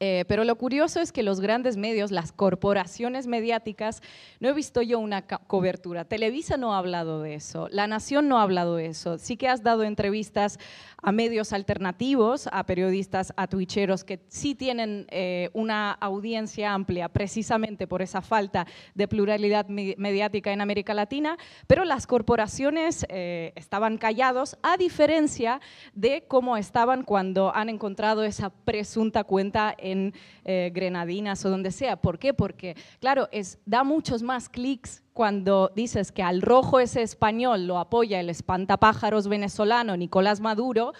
[0.00, 4.00] Eh, pero lo curioso es que los grandes medios, las corporaciones mediáticas,
[4.38, 6.04] no he visto yo una cobertura.
[6.04, 9.18] Televisa no ha hablado de eso, La Nación no ha hablado de eso.
[9.18, 10.58] Sí que has dado entrevistas
[11.02, 17.86] a medios alternativos, a periodistas, a twitcheros que sí tienen eh, una audiencia amplia precisamente
[17.86, 21.36] por esa falta de pluralidad mediática en América Latina,
[21.66, 25.60] pero las corporaciones eh, estaban callados a diferencia
[25.94, 31.96] de cómo estaban cuando han encontrado esa presunta cuenta en eh, Grenadinas o donde sea.
[31.96, 32.34] ¿Por qué?
[32.34, 37.80] Porque, claro, es, da muchos más clics cuando dices que al rojo ese español lo
[37.80, 40.92] apoya el espantapájaros venezolano Nicolás Maduro,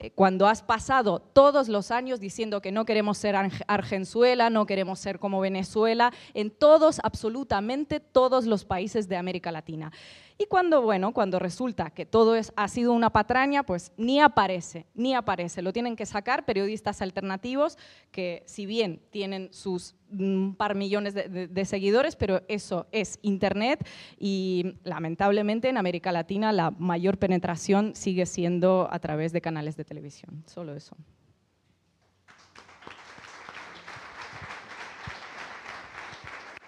[0.00, 3.36] eh, cuando has pasado todos los años diciendo que no queremos ser
[3.68, 9.92] Argenzuela, no queremos ser como Venezuela, en todos, absolutamente todos los países de América Latina.
[10.40, 14.86] Y cuando, bueno, cuando resulta que todo es, ha sido una patraña, pues ni aparece,
[14.94, 15.60] ni aparece.
[15.60, 17.76] Lo tienen que sacar periodistas alternativos
[18.10, 23.86] que, si bien tienen sus un par millones de, seguidores, pero eso es Internet
[24.18, 29.84] y lamentablemente en América Latina la mayor penetración sigue siendo a través de canales de
[29.84, 30.42] televisión.
[30.46, 30.96] Solo eso.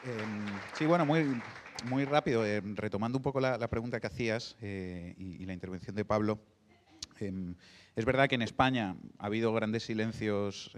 [0.04, 0.44] Em,
[0.74, 1.40] sí, bueno, muy,
[1.84, 6.04] muy rápido, em, retomando un poco la, pregunta que hacías eh, y, la intervención de
[6.04, 6.38] Pablo.
[7.20, 7.54] Em,
[7.94, 10.72] es verdad que en España ha habido grandes silencios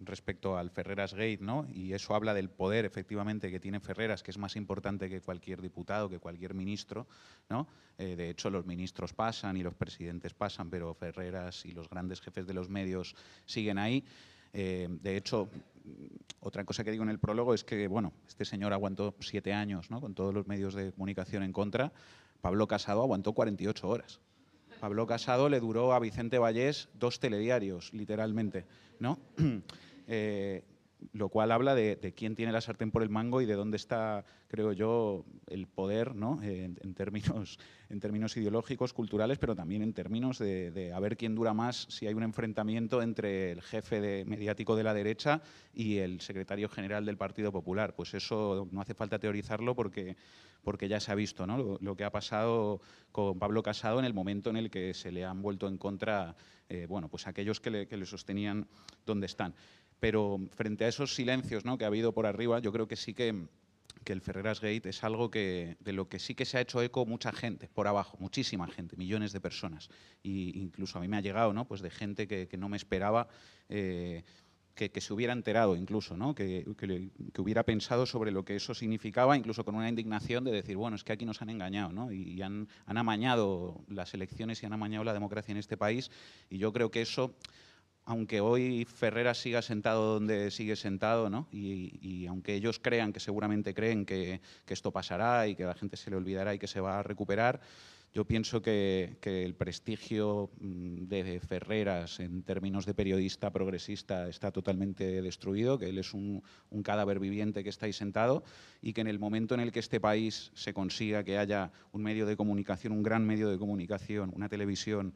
[0.00, 1.66] respecto al Ferreras Gate, ¿no?
[1.72, 5.62] Y eso habla del poder, efectivamente, que tiene Ferreras, que es más importante que cualquier
[5.62, 7.06] diputado, que cualquier ministro,
[7.48, 7.68] ¿no?
[7.98, 12.20] Eh, de hecho, los ministros pasan y los presidentes pasan, pero Ferreras y los grandes
[12.20, 13.14] jefes de los medios
[13.44, 14.04] siguen ahí.
[14.52, 15.48] Eh, de hecho,
[16.40, 19.90] otra cosa que digo en el prólogo es que, bueno, este señor aguantó siete años,
[19.90, 20.00] ¿no?
[20.00, 21.92] Con todos los medios de comunicación en contra.
[22.40, 24.20] Pablo Casado aguantó 48 horas.
[24.80, 28.66] Pablo Casado le duró a Vicente Vallés dos telediarios, literalmente,
[28.98, 29.18] ¿no?
[30.12, 30.64] Eh,
[31.12, 34.24] lo cual habla de, quién tiene la sartén por el mango y de dónde está,
[34.48, 36.42] creo yo, el poder, ¿no?
[36.42, 41.54] en, términos, en términos ideológicos, culturales, pero también en términos de, a ver quién dura
[41.54, 45.42] más si hay un enfrentamiento entre el jefe de, mediático de la derecha
[45.72, 47.94] y el secretario general del Partido Popular.
[47.94, 50.16] Pues eso no hace falta teorizarlo porque,
[50.62, 51.78] porque ya se ha visto ¿no?
[51.80, 52.80] lo, que ha pasado
[53.12, 56.36] con Pablo Casado en el momento en el que se le han vuelto en contra
[56.70, 58.64] eh, bueno, pues aquellos que le, que le sostenían
[59.04, 59.54] donde están.
[60.00, 61.78] Pero frente a esos silencios ¿no?
[61.78, 63.46] que ha habido por arriba, yo creo que sí que,
[64.06, 67.06] el Ferreras Gate es algo que, de lo que sí que se ha hecho eco
[67.06, 69.88] mucha gente, por abajo, muchísima gente, millones de personas.
[70.22, 71.68] Y incluso a mí me ha llegado ¿no?
[71.68, 73.28] pues de gente que, no me esperaba.
[73.68, 74.24] Eh,
[74.74, 76.34] que, se hubiera enterado incluso, ¿no?
[76.34, 80.76] que, que, hubiera pensado sobre lo que eso significaba, incluso con una indignación de decir,
[80.76, 82.10] bueno, es que aquí nos han engañado ¿no?
[82.10, 86.10] y, han, han, amañado las elecciones y han amañado la democracia en este país.
[86.48, 87.34] Y yo creo que eso
[88.04, 91.48] aunque hoy Ferreras siga sentado donde sigue sentado, ¿no?
[91.52, 96.10] y, aunque ellos crean, que seguramente creen que, esto pasará y que la gente se
[96.10, 97.60] le olvidará y que se va a recuperar,
[98.12, 105.22] yo pienso que, el prestigio mm, de Ferreras en términos de periodista progresista está totalmente
[105.22, 108.42] destruido, que él es un, un, cadáver viviente que está ahí sentado
[108.82, 112.02] y que en el momento en el que este país se consiga que haya un
[112.02, 115.14] medio de comunicación, un gran medio de comunicación, una televisión,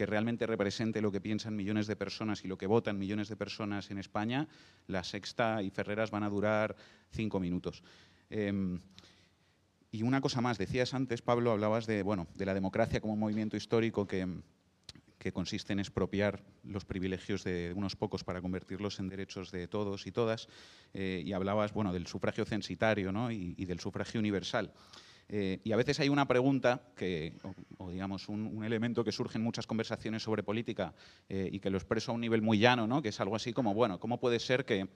[0.00, 3.36] que realmente represente lo que piensan millones de personas y lo que votan millones de
[3.36, 4.48] personas en España,
[4.86, 6.74] la sexta y Ferreras van a durar
[7.10, 7.82] cinco minutos.
[8.30, 8.80] Em,
[9.92, 13.18] y una cosa más, decías antes, Pablo, hablabas de, bueno, de la democracia como un
[13.18, 14.26] movimiento histórico que,
[15.18, 20.06] que consiste en expropiar los privilegios de unos pocos para convertirlos en derechos de todos
[20.06, 20.48] y todas,
[20.94, 23.30] eh, y hablabas bueno, del sufragio censitario ¿no?
[23.30, 24.72] y, y del sufragio universal.
[25.32, 27.34] Eh, y a veces hay una pregunta, que,
[27.78, 30.92] o, digamos un, elemento que surge en muchas conversaciones sobre política
[31.28, 33.00] eh, y que lo expreso a un nivel muy llano, ¿no?
[33.00, 34.88] que es algo así como, bueno, ¿cómo puede ser que,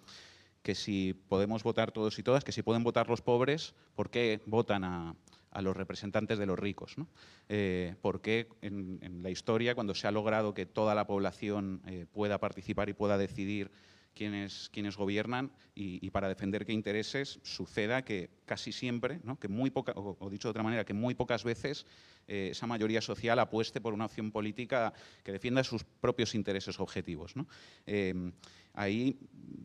[0.62, 4.41] que si podemos votar todos y todas, que si pueden votar los pobres, ¿por qué
[4.47, 5.14] votan a,
[5.61, 6.99] los representantes de los ricos.
[6.99, 7.07] ¿no?
[7.49, 11.80] Eh, ¿Por qué en, en, la historia, cuando se ha logrado que toda la población
[12.12, 13.70] pueda participar y pueda decidir
[14.14, 19.38] quienes, quienes gobiernan y, para defender qué intereses suceda que casi siempre, ¿no?
[19.38, 21.86] que muy poca, o, dicho de otra manera, que muy pocas veces
[22.26, 27.36] eh, esa mayoría social apueste por una opción política que defienda sus propios intereses objetivos.
[27.36, 27.46] ¿no?
[27.86, 28.32] Eh,
[28.74, 29.18] ahí,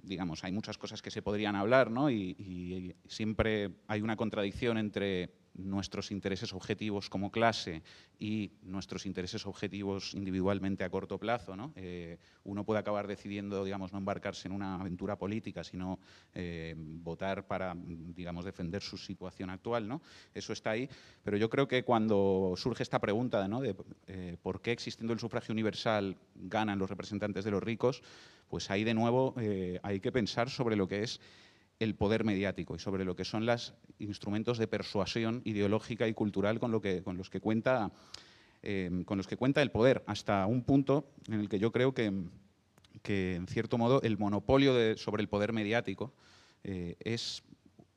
[0.04, 2.10] digamos, hay muchas cosas que se podrían hablar ¿no?
[2.10, 7.84] y siempre hay una contradicción entre nuestros intereses objetivos como clase
[8.18, 11.56] y nuestros intereses objetivos individualmente a corto plazo.
[11.56, 11.74] ¿no?
[11.76, 16.00] Eh, uno puede acabar decidiendo, digamos, no embarcarse en una aventura política, sino
[16.34, 19.88] eh, votar para, digamos, defender su situación actual.
[19.88, 20.02] ¿no?
[20.34, 20.90] Eso está ahí.
[21.24, 23.62] Pero yo creo que cuando surge esta pregunta ¿no?
[23.62, 23.76] de
[24.08, 28.02] eh, por qué existiendo el sufragio universal ganan los representantes de los ricos,
[28.48, 29.36] pues ahí de nuevo
[29.84, 31.20] hay que pensar sobre lo que es
[31.80, 36.60] el poder mediático y sobre lo que son los instrumentos de persuasión ideológica y cultural
[36.60, 37.92] con, lo que, con, los, que cuenta,
[38.62, 41.94] eh, con los que cuenta el poder, hasta un punto en el que yo creo
[41.94, 42.12] que,
[43.02, 46.14] que en cierto modo, el monopolio sobre el poder mediático
[46.66, 47.44] eh, es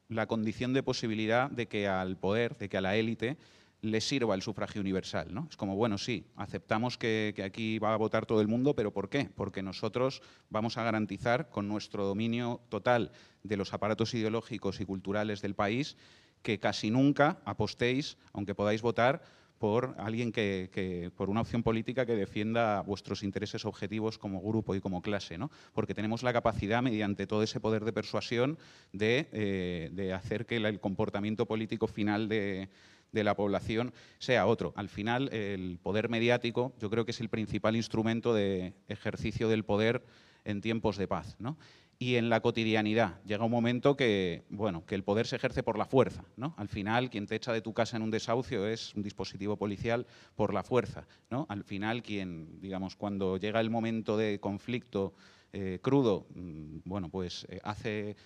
[0.09, 3.37] la condición de posibilidad de que al poder, de que a la élite,
[3.83, 5.35] le sirva el sufragio universal.
[5.35, 5.47] ¿no?
[5.51, 9.09] Es como, bueno, sí, aceptamos que, aquí va a votar todo el mundo, pero ¿por
[9.11, 9.29] qué?
[9.35, 13.11] Porque nosotros vamos a garantizar con nuestro dominio total
[13.43, 15.97] de los aparatos ideológicos y culturales del país
[16.43, 19.23] que casi nunca apostéis, aunque podáis votar,
[19.63, 24.81] por alguien que, por una opción política que defienda vuestros intereses objetivos como grupo y
[24.81, 25.53] como clase, ¿no?
[25.73, 28.59] Porque tenemos la capacidad, mediante todo ese poder de persuasión,
[28.93, 32.71] de, eh, hacer que el comportamiento político final de,
[33.13, 34.73] de la población sea otro.
[34.75, 39.65] Al final, el poder mediático yo creo que es el principal instrumento de ejercicio del
[39.65, 40.05] poder
[40.45, 41.37] en tiempos de paz.
[41.39, 41.57] ¿no?
[42.03, 43.23] Y en la cotidianidad.
[43.25, 46.25] Llega un momento que, bueno, que el poder se ejerce por la fuerza.
[46.37, 46.53] ¿no?
[46.59, 50.05] Al final, quien te echa de tu casa en un desahucio es un dispositivo policial
[50.35, 51.07] por la fuerza.
[51.31, 51.47] ¿no?
[51.49, 55.15] Al final, quien, digamos, cuando llega el momento de conflicto
[55.53, 58.17] eh, crudo, mm, bueno, pues eh, hace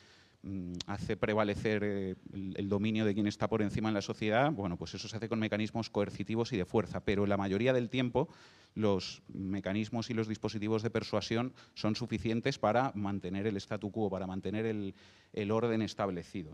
[0.86, 4.94] hace prevalecer eh, el, dominio de quien está por encima en la sociedad, bueno, pues
[4.94, 8.28] eso se hace con mecanismos coercitivos y de fuerza, pero la mayoría del tiempo
[8.74, 14.26] los mecanismos y los dispositivos de persuasión son suficientes para mantener el statu quo, para
[14.26, 16.52] mantener el, orden establecido.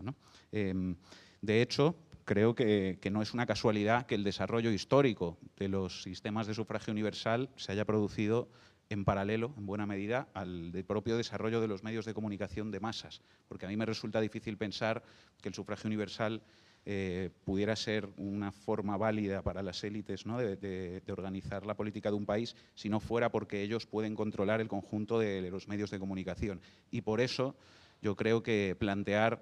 [0.51, 0.95] Em,
[1.41, 6.47] de hecho, creo que, no es una casualidad que el desarrollo histórico de los sistemas
[6.47, 8.49] de sufragio universal se haya producido
[8.89, 13.21] en paralelo, en buena medida, al propio desarrollo de los medios de comunicación de masas,
[13.47, 15.03] porque a mí me resulta difícil pensar
[15.41, 16.41] que el sufragio universal
[16.85, 22.25] eh, pudiera ser una forma válida para las élites de, organizar la política de un
[22.25, 26.59] país si no fuera porque ellos pueden controlar el conjunto de los medios de comunicación.
[26.91, 27.55] Y por eso
[28.01, 29.41] yo creo que plantear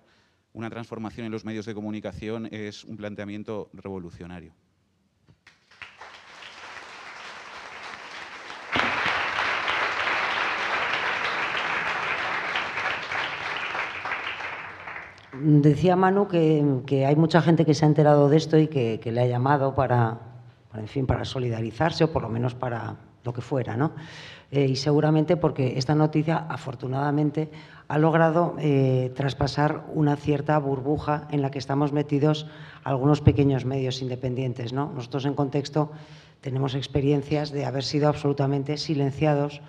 [0.53, 4.53] una transformación en los medios de comunicación es un planteamiento revolucionario.
[15.43, 19.21] Decía Manu que, hay mucha gente que se ha enterado de esto y que, le
[19.21, 20.19] ha llamado para,
[20.75, 23.91] en fin, para solidarizarse o por lo menos para lo que fuera, ¿no?
[24.51, 27.49] Eh, y seguramente porque esta noticia, afortunadamente,
[27.87, 32.47] ha logrado eh, traspasar una cierta burbuja en la que estamos metidos
[32.83, 34.73] algunos pequeños medios independientes.
[34.73, 34.91] ¿no?
[34.93, 35.91] Nosotros, en contexto,
[36.41, 39.61] tenemos experiencias de haber sido absolutamente silenciados.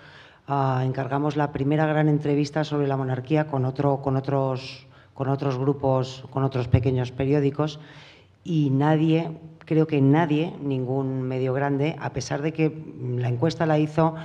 [0.47, 5.57] Ah, encargamos la primera gran entrevista sobre la monarquía con, otro, con otros con otros
[5.57, 7.79] grupos, con otros pequeños periódicos
[8.43, 12.85] y nadie, creo que nadie, ningún medio grande, a pesar de que
[13.17, 14.15] la encuesta la hizo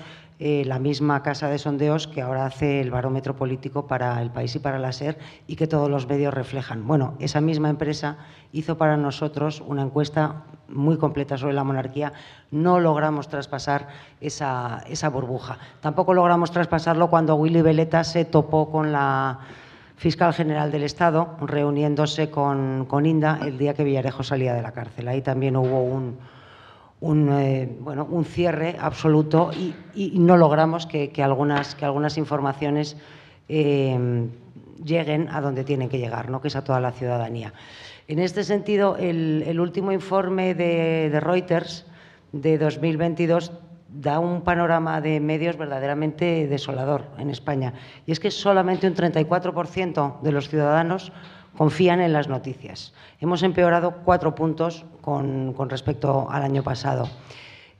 [0.40, 4.54] eh, la misma casa de sondeos que ahora hace el barómetro político para el país
[4.54, 5.18] y para la SER
[5.48, 6.86] y que todos los medios reflejan.
[6.86, 8.18] Bueno, esa misma empresa
[8.52, 12.12] hizo para nosotros una encuesta muy completa sobre la monarquía.
[12.52, 13.88] No logramos traspasar
[14.20, 15.58] esa, esa burbuja.
[15.80, 19.40] Tampoco logramos traspasarlo cuando Willy Veleta se topó con la
[19.98, 24.72] fiscal general del Estado, reuniéndose con, con, Inda el día que Villarejo salía de la
[24.72, 25.08] cárcel.
[25.08, 26.18] Ahí también hubo un,
[27.00, 29.74] un, eh, bueno, un cierre absoluto y,
[30.18, 32.96] no logramos que, algunas, que algunas informaciones
[33.48, 34.28] eh,
[34.84, 36.40] lleguen a donde tienen que llegar, ¿no?
[36.40, 37.52] que es a toda la ciudadanía.
[38.06, 41.86] En este sentido, el, último informe de, de Reuters
[42.30, 43.52] de 2022
[43.98, 47.74] da un panorama de medios verdaderamente desolador en España.
[48.06, 51.12] Y es que solamente un 34% de los ciudadanos
[51.56, 52.94] confían en las noticias.
[53.20, 57.08] Hemos empeorado cuatro puntos con, respecto al año pasado.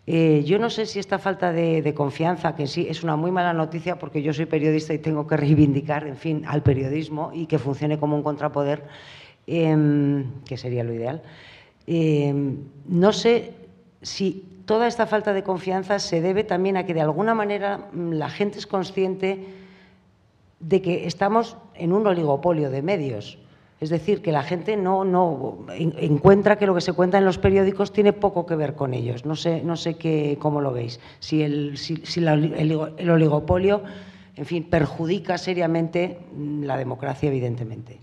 [0.09, 3.53] Eh, yo no sé si esta falta de, confianza, que sí es una muy mala
[3.53, 7.59] noticia porque yo soy periodista y tengo que reivindicar, en fin, al periodismo y que
[7.59, 8.83] funcione como un contrapoder,
[9.47, 11.23] em, que sería lo ideal.
[11.87, 12.57] Em,
[12.89, 13.53] no sé
[14.03, 18.13] si toda esta falta de confianza se debe también a que de alguna manera mm,
[18.13, 19.47] la gente es consciente
[20.61, 23.39] de que estamos en un oligopolio de medios.
[23.81, 27.39] Es decir, que la gente no, no encuentra que lo que se cuenta en los
[27.39, 29.25] periódicos tiene poco que ver con ellos.
[29.25, 31.01] No sé, no sé qué, cómo lo veis.
[31.19, 33.83] Si, el, si, el, oligopolio,
[34.37, 38.01] en fin, perjudica seriamente mm, la democracia, evidentemente.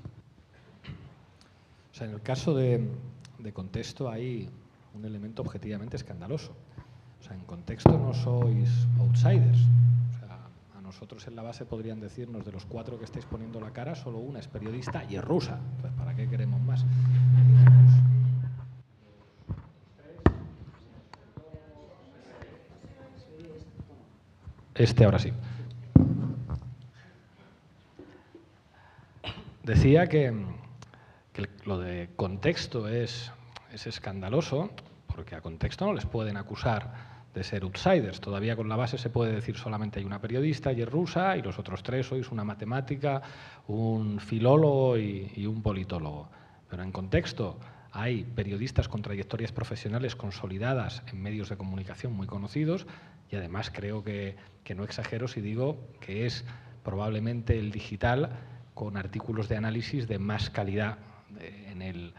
[1.91, 2.87] O sea, en el caso de,
[3.37, 4.49] de contexto hay
[4.95, 6.53] un elemento objetivamente escandaloso.
[7.19, 9.59] O sea, en contexto no sois outsiders.
[9.59, 10.39] O sea,
[10.77, 13.95] a nosotros en la base podrían decirnos de los cuatro que estáis poniendo la cara,
[13.95, 15.59] solo una es periodista y es rusa.
[15.75, 16.85] Entonces, ¿para qué queremos más?
[24.75, 25.31] Este ahora sí.
[29.63, 30.31] Decía que,
[31.33, 33.31] que, lo de contexto es
[33.75, 34.71] es escandaloso
[35.07, 38.21] porque a contexto no les pueden acusar de ser outsiders.
[38.21, 41.41] Todavía con la base se puede decir solamente hay una periodista y es rusa y
[41.41, 43.21] los otros tres sois una matemática,
[43.67, 46.29] un filólogo y, un politólogo.
[46.69, 47.59] Pero en contexto
[47.91, 52.87] hay periodistas con trayectorias profesionales consolidadas en medios de comunicación muy conocidos
[53.29, 56.45] y además creo que, que no exagero si digo que es
[56.83, 58.29] probablemente el digital
[58.73, 60.99] con artículos de análisis de más calidad
[61.39, 62.13] eh, en el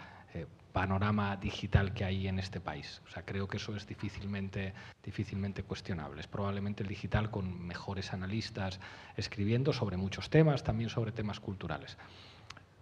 [0.77, 3.01] panorama digital que hay en este país.
[3.07, 6.20] O sea, creo que eso es difícilmente, difícilmente cuestionable.
[6.20, 8.79] Es probablemente el digital con mejores analistas
[9.16, 11.97] escribiendo sobre muchos temas, también sobre temas culturales.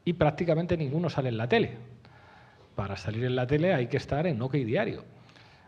[0.05, 1.78] Y prácticamente ninguno sale en la tele.
[2.74, 5.05] Para salir en la tele hay que estar en OK Diario.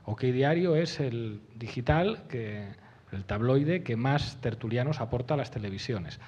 [0.07, 2.67] OK Diario es el digital, que,
[3.13, 6.19] el tabloide que más tertulianos aporta a las televisiones.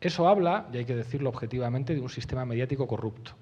[0.00, 3.36] Eso habla, y hay que decirlo objetivamente, de un sistema mediático corrupto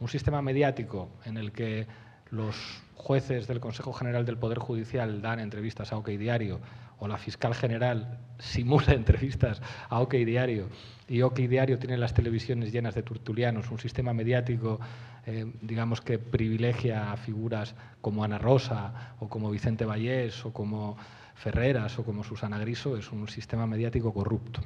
[0.00, 1.86] un sistema mediático en el que
[2.30, 6.60] los jueces del Consejo General del Poder Judicial dan entrevistas a OK Diario
[6.98, 10.68] o la fiscal general simula entrevistas a OK Diario
[11.08, 14.78] y OK Diario tiene las televisiones llenas de tertulianos, un sistema mediático,
[15.26, 20.96] eh, digamos, que privilegia a figuras como Ana Rosa o como Vicente Vallés o como
[21.34, 24.60] Ferreras o como Susana Griso, es un sistema mediático corrupto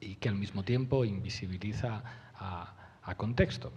[0.00, 2.02] y que al mismo tiempo invisibiliza
[2.34, 2.74] a,
[3.08, 3.72] a contexto.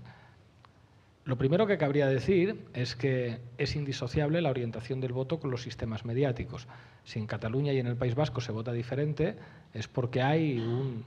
[1.23, 5.61] Lo primero que cabría decir es que es indisociable la orientación del voto con los
[5.61, 6.67] sistemas mediáticos.
[7.03, 9.35] Si en Cataluña y en el País Vasco se vota diferente,
[9.73, 11.05] es porque hay un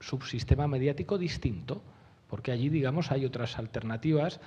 [0.00, 1.82] subsistema mediático distinto,
[2.28, 4.40] porque allí, digamos, hay otras alternativas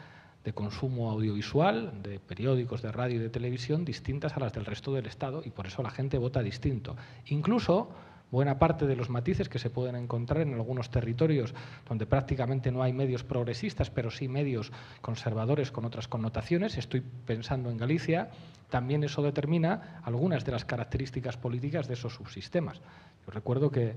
[0.46, 4.94] de consumo audiovisual, de periódicos, de radio y de televisión distintas a las del resto
[4.94, 6.96] del Estado y por eso la gente vota distinto.
[7.26, 7.90] Incluso
[8.32, 11.54] buena parte de los matices que se pueden encontrar en algunos territorios
[11.88, 14.72] donde prácticamente no hay medios progresistas, pero sí medios
[15.02, 18.30] conservadores con otras connotaciones, estoy pensando en Galicia,
[18.70, 22.82] también eso determina algunas de las características políticas de esos subsistemas.
[23.26, 23.96] Yo recuerdo que,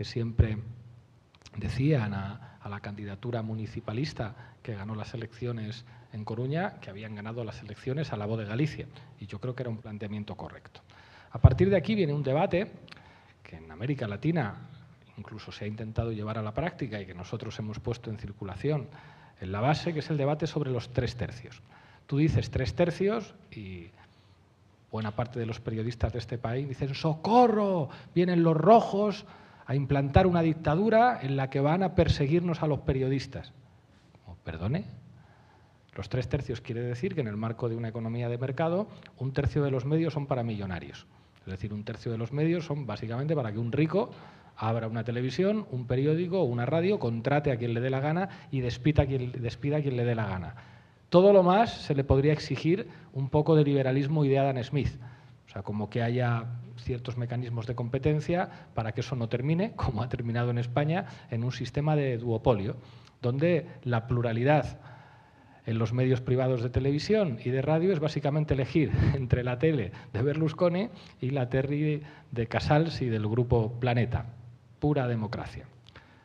[0.00, 0.58] siempre
[1.56, 7.42] decían a, a la candidatura municipalista que ganó las elecciones en Coruña que habían ganado
[7.42, 8.86] las elecciones a la voz de Galicia,
[9.18, 10.82] y yo creo que era un planteamiento correcto.
[11.30, 12.70] A partir de aquí viene un debate
[13.48, 14.68] que en América Latina
[15.16, 18.88] incluso se ha intentado llevar a la práctica y que nosotros hemos puesto en circulación
[19.40, 21.62] en la base, que es el debate sobre los tres tercios.
[22.06, 23.88] Tú dices tres tercios y
[24.92, 29.24] buena parte de los periodistas de este país dicen, socorro, vienen los rojos
[29.66, 33.52] a implantar una dictadura en la que van a perseguirnos a los periodistas.
[34.44, 34.84] ¿Perdone?
[35.94, 39.32] Los tres tercios quiere decir que en el marco de una economía de mercado, un
[39.32, 41.06] tercio de los medios son para millonarios.
[41.48, 44.10] Es decir, un tercio de los medios son básicamente para que un rico
[44.54, 48.60] abra una televisión, un periódico una radio, contrate a quien le dé la gana y
[48.60, 50.54] despida a quien, despida a quien le dé la gana.
[51.08, 54.90] Todo lo más se le podría exigir un poco de liberalismo y de Adam Smith.
[55.46, 56.44] O sea, como que haya
[56.76, 61.44] ciertos mecanismos de competencia para que eso no termine, como ha terminado en España, en
[61.44, 62.76] un sistema de duopolio,
[63.22, 64.80] donde la pluralidad
[65.68, 69.92] en los medios privados de televisión y de radio es básicamente elegir entre la tele
[70.14, 70.88] de Berlusconi
[71.20, 74.24] y la Terry de Casals y del grupo Planeta.
[74.78, 75.66] Pura democracia.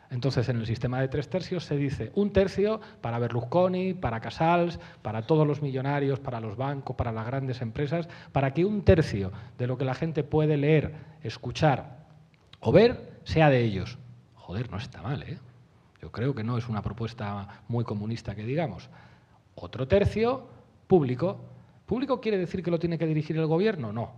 [0.10, 4.80] Entonces, en el sistema de tres tercios se dice un tercio para Berlusconi, para Casals,
[5.02, 9.34] para todos los millonarios, para los bancos, para las grandes empresas, para que un tercio
[9.58, 12.06] de lo que la gente puede leer, escuchar
[12.62, 13.98] o ver sea de ellos.
[14.36, 15.38] Joder, no está mal, ¿eh?
[16.02, 18.90] Yo creo que no es una propuesta muy comunista que digamos.
[19.56, 20.48] Otro tercio,
[20.88, 21.40] público.
[21.86, 23.92] ¿Público quiere decir que lo tiene que dirigir el gobierno?
[23.94, 24.12] No.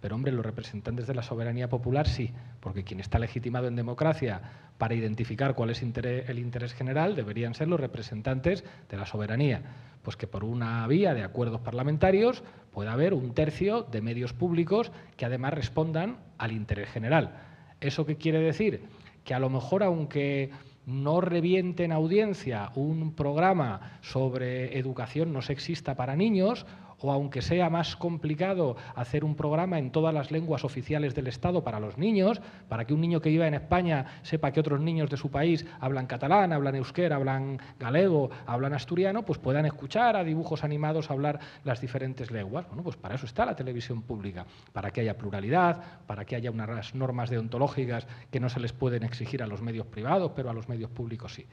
[0.00, 2.30] Pero, hombre, los representantes de la soberanía popular sí,
[2.60, 4.42] porque quien está legitimado en democracia
[4.76, 9.62] para identificar cuál es el interés general deberían ser los representantes de la soberanía.
[10.02, 14.92] Pues que por una vía de acuerdos parlamentarios pueda haber un tercio de medios públicos
[15.16, 17.38] que además respondan al interés general.
[17.80, 18.82] ¿Eso qué quiere decir?
[19.24, 20.50] Que a lo mejor, aunque
[20.86, 26.66] no reviente en audiencia un programa sobre educación no sexista para niños
[27.00, 31.64] o aunque sea más complicado hacer un programa en todas las lenguas oficiales del Estado
[31.64, 35.10] para los niños, para que un niño que viva en España sepa que otros niños
[35.10, 40.24] de su país hablan catalán, hablan euskera, hablan galego, hablan asturiano, pues puedan escuchar a
[40.24, 42.66] dibujos animados hablar las diferentes lenguas.
[42.68, 46.50] Bueno, pues para eso está la televisión pública, para que haya pluralidad, para que haya
[46.50, 50.54] unas normas deontológicas que no se les pueden exigir a los medios privados, pero a
[50.54, 51.46] los medios públicos sí.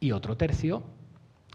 [0.00, 0.82] Y otro tercio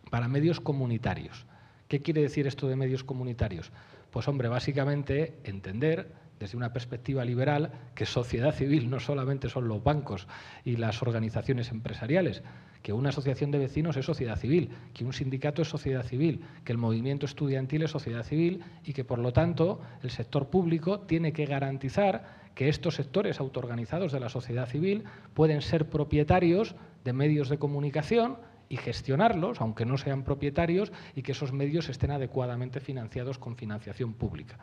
[0.09, 1.45] para medios comunitarios
[1.88, 3.71] ¿Qué quiere decir esto de medios comunitarios?
[4.11, 9.84] Pues hombre, básicamente entender desde una perspectiva liberal que sociedad civil no solamente son los
[9.84, 10.27] bancos
[10.64, 12.43] y las organizaciones empresariales,
[12.81, 16.72] que una asociación de vecinos es sociedad civil, que un sindicato es sociedad civil, que
[16.72, 21.34] el movimiento estudiantil es sociedad civil y que por lo tanto el sector público tiene
[21.34, 25.03] que garantizar que estos sectores autoorganizados de la sociedad civil
[25.34, 28.38] pueden ser propietarios de medios de comunicación
[28.69, 34.13] y gestionarlos, aunque no sean propietarios, y que esos medios estén adecuadamente financiados con financiación
[34.13, 34.57] pública.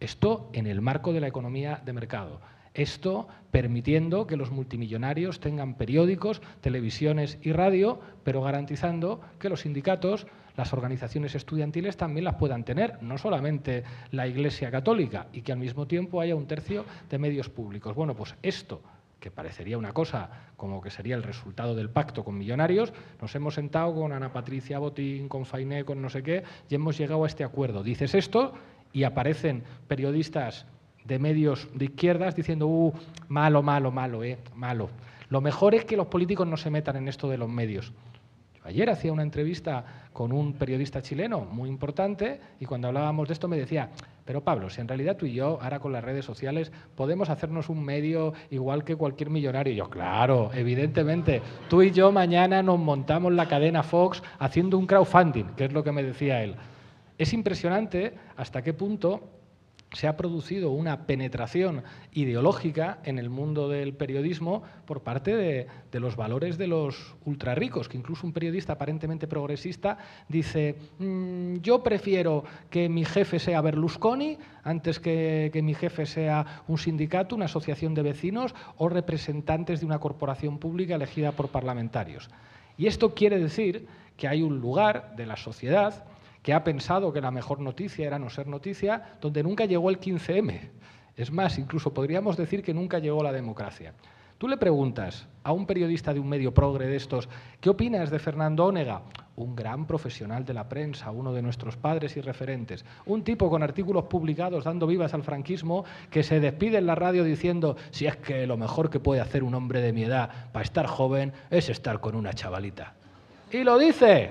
[0.00, 2.40] Esto en el marco de la economía de mercado.
[2.72, 10.26] Esto permitiendo que los multimillonarios tengan periódicos, televisiones y radio, pero garantizando que los sindicatos,
[10.56, 15.58] las organizaciones estudiantiles también las puedan tener, no solamente la Iglesia Católica, y que al
[15.58, 17.94] mismo tiempo haya un tercio de medios públicos.
[17.94, 18.80] Bueno, pues esto
[19.20, 23.54] que parecería una cosa como que sería el resultado del pacto con millonarios, nos hemos
[23.54, 27.26] sentado con Ana Patricia Botín, con Fainé, con no sé qué, y hemos llegado a
[27.26, 27.82] este acuerdo.
[27.82, 28.54] Dices esto
[28.92, 30.66] y aparecen periodistas
[31.04, 32.92] de medios de izquierdas diciendo, uh,
[33.28, 34.90] malo, malo, malo, eh, malo.
[35.28, 37.92] Lo mejor es que los políticos no se metan en esto de los medios.
[38.64, 43.48] ayer hacía una entrevista con un periodista chileno muy importante y cuando hablábamos de esto
[43.48, 43.90] me decía,
[44.24, 47.68] pero Pablo, si en realidad tú y yo, ahora con las redes sociales, podemos hacernos
[47.68, 49.72] un medio igual que cualquier millonario.
[49.72, 54.86] Y yo, claro, evidentemente, tú y yo mañana nos montamos la cadena Fox haciendo un
[54.86, 56.54] crowdfunding, que es lo que me decía él.
[57.18, 59.39] Es impresionante hasta qué punto
[59.92, 65.66] se ha producido una penetración ideológica en el mundo del periodismo por parte de,
[65.98, 69.98] los valores de los ultrarricos, que incluso un periodista aparentemente progresista
[70.28, 76.62] dice, mm, yo prefiero que mi jefe sea Berlusconi antes que, que mi jefe sea
[76.68, 82.30] un sindicato, una asociación de vecinos o representantes de una corporación pública elegida por parlamentarios.
[82.78, 83.86] Y esto quiere decir
[84.16, 86.04] que hay un lugar de la sociedad
[86.42, 90.00] que ha pensado que la mejor noticia era no ser noticia, donde nunca llegó el
[90.00, 90.70] 15M.
[91.16, 93.92] Es más, incluso podríamos decir que nunca llegó la democracia.
[94.40, 97.28] Tú le preguntas a un periodista de un medio progre de estos,
[97.60, 99.02] ¿qué opinas de Fernando Ónega?
[99.36, 103.62] Un gran profesional de la prensa, uno de nuestros padres y referentes, un tipo con
[103.62, 108.16] artículos publicados dando vivas al franquismo que se despide en la radio diciendo, si es
[108.16, 111.68] que lo mejor que puede hacer un hombre de mi edad para estar joven es
[111.68, 112.94] estar con una chavalita.
[113.52, 114.30] Y lo dice,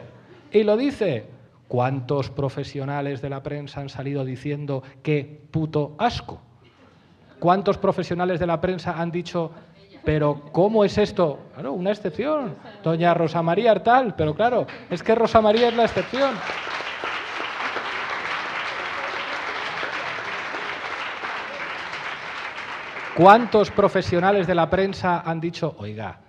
[0.51, 1.27] y lo dice,
[1.69, 6.41] ¿Cuántos profesionales de la prensa han salido diciendo qué puto asco?
[7.37, 9.51] ¿Cuántos profesionales de la prensa han dicho,
[10.03, 11.39] pero ¿cómo es esto?
[11.53, 12.55] Claro, una excepción.
[12.83, 16.31] Doña Rosa María Artal, pero claro, es que Rosa María es la excepción.
[23.15, 26.21] ¿Cuántos profesionales de la prensa han dicho, oiga,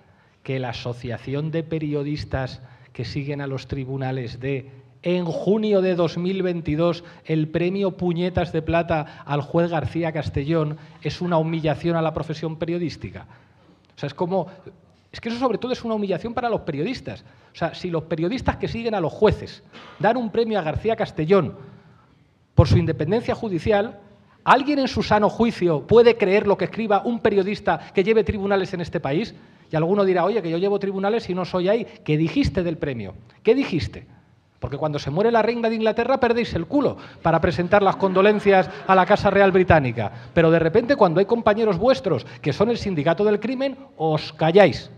[0.42, 2.60] que la Asociación de Periodistas
[2.92, 9.22] que siguen a los tribunales de en junio de 2022 el premio Puñetas de Plata
[9.24, 13.26] al juez García Castellón es una humillación a la profesión periodística.
[13.96, 14.48] O sea, es como...
[15.12, 17.24] Es que eso sobre todo es una humillación para los periodistas.
[17.52, 19.64] O sea, si los periodistas que siguen a los jueces
[19.98, 21.56] dan un premio a García Castellón
[22.54, 23.98] por su independencia judicial,
[24.44, 28.72] ¿alguien en su sano juicio puede creer lo que escriba un periodista que lleve tribunales
[28.72, 29.34] en este país?
[29.72, 31.86] Y alguno dirá, oye, que yo llevo tribunales y no soy ahí.
[32.04, 33.14] ¿Qué dijiste del premio?
[33.42, 34.06] ¿Qué dijiste?
[34.60, 38.70] Porque cuando se muere la reina de Inglaterra perdéis el culo para presentar las condolencias
[38.86, 40.12] a la Casa Real Británica.
[40.34, 44.90] Pero de repente cuando hay compañeros vuestros que son el sindicato del crimen, os calláis.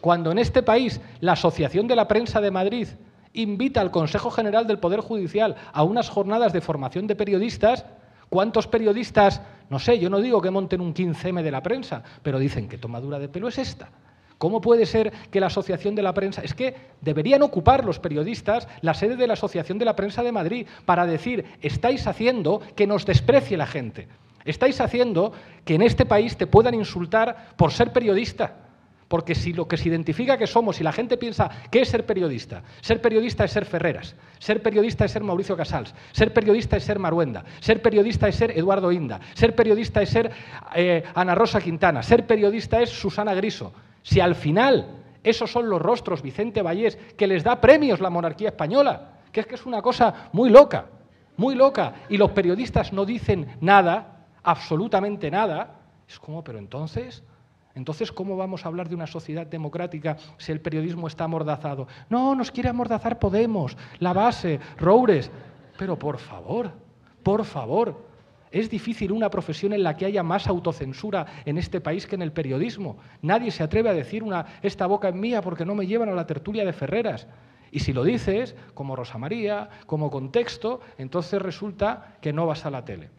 [0.00, 2.88] Cuando en este país la Asociación de la Prensa de Madrid
[3.34, 7.84] invita al Consejo General del Poder Judicial a unas jornadas de formación de periodistas,
[8.30, 12.38] ¿cuántos periodistas, no sé, yo no digo que monten un 15M de la prensa, pero
[12.38, 13.90] dicen que tomadura de pelo es esta?
[14.38, 16.42] ¿Cómo puede ser que la Asociación de la Prensa...
[16.42, 20.32] Es que deberían ocupar los periodistas la sede de la Asociación de la Prensa de
[20.32, 24.08] Madrid para decir, estáis haciendo que nos desprecie la gente.
[24.44, 25.32] Estáis haciendo
[25.64, 28.56] que en este país te puedan insultar por ser periodista.
[29.08, 32.06] Porque si lo que se identifica que somos, si la gente piensa qué es ser
[32.06, 36.84] periodista, ser periodista es ser Ferreras, ser periodista es ser Mauricio Casals, ser periodista es
[36.84, 40.30] ser Maruenda, ser periodista es ser Eduardo Inda, ser periodista es ser
[40.74, 43.72] eh, Ana Rosa Quintana, ser periodista es Susana Griso,
[44.04, 48.50] si al final esos son los rostros, Vicente Vallés, que les da premios la monarquía
[48.50, 50.86] española, que es que es una cosa muy loca,
[51.38, 57.24] muy loca, y los periodistas no dicen nada, absolutamente nada, es como, pero entonces,
[57.74, 61.88] entonces, ¿cómo vamos a hablar de una sociedad democrática si el periodismo está amordazado?
[62.10, 65.30] No, nos quiere amordazar Podemos, la base, Roures,
[65.78, 66.70] pero por favor,
[67.22, 67.96] por favor,
[68.54, 72.22] es difícil una profesión en la que haya más autocensura en este país que en
[72.22, 72.98] el periodismo.
[73.20, 76.14] Nadie se atreve a decir una, esta boca es mía porque no me llevan a
[76.14, 77.26] la tertulia de Ferreras.
[77.72, 82.70] Y si lo dices, como Rosa María, como contexto, entonces resulta que no vas a
[82.70, 83.10] la tele.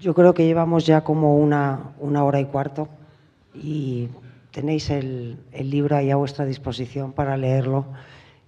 [0.00, 2.88] Yo creo que llevamos ya como una, una hora y cuarto
[3.54, 4.08] y
[4.50, 7.84] tenéis el, el, libro ahí a vuestra disposición para leerlo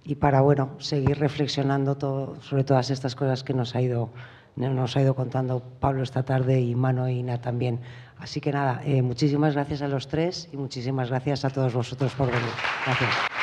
[0.03, 1.95] y para bueno, seguir reflexionando
[2.41, 4.09] sobre todas estas cosas que nos ha, ido,
[4.55, 7.79] nos ha ido contando Pablo esta tarde y Mano y Ina también.
[8.17, 12.13] Así que nada, eh, muchísimas gracias a los tres y muchísimas gracias a todos vosotros
[12.15, 12.49] por venir.
[12.85, 13.42] Gracias.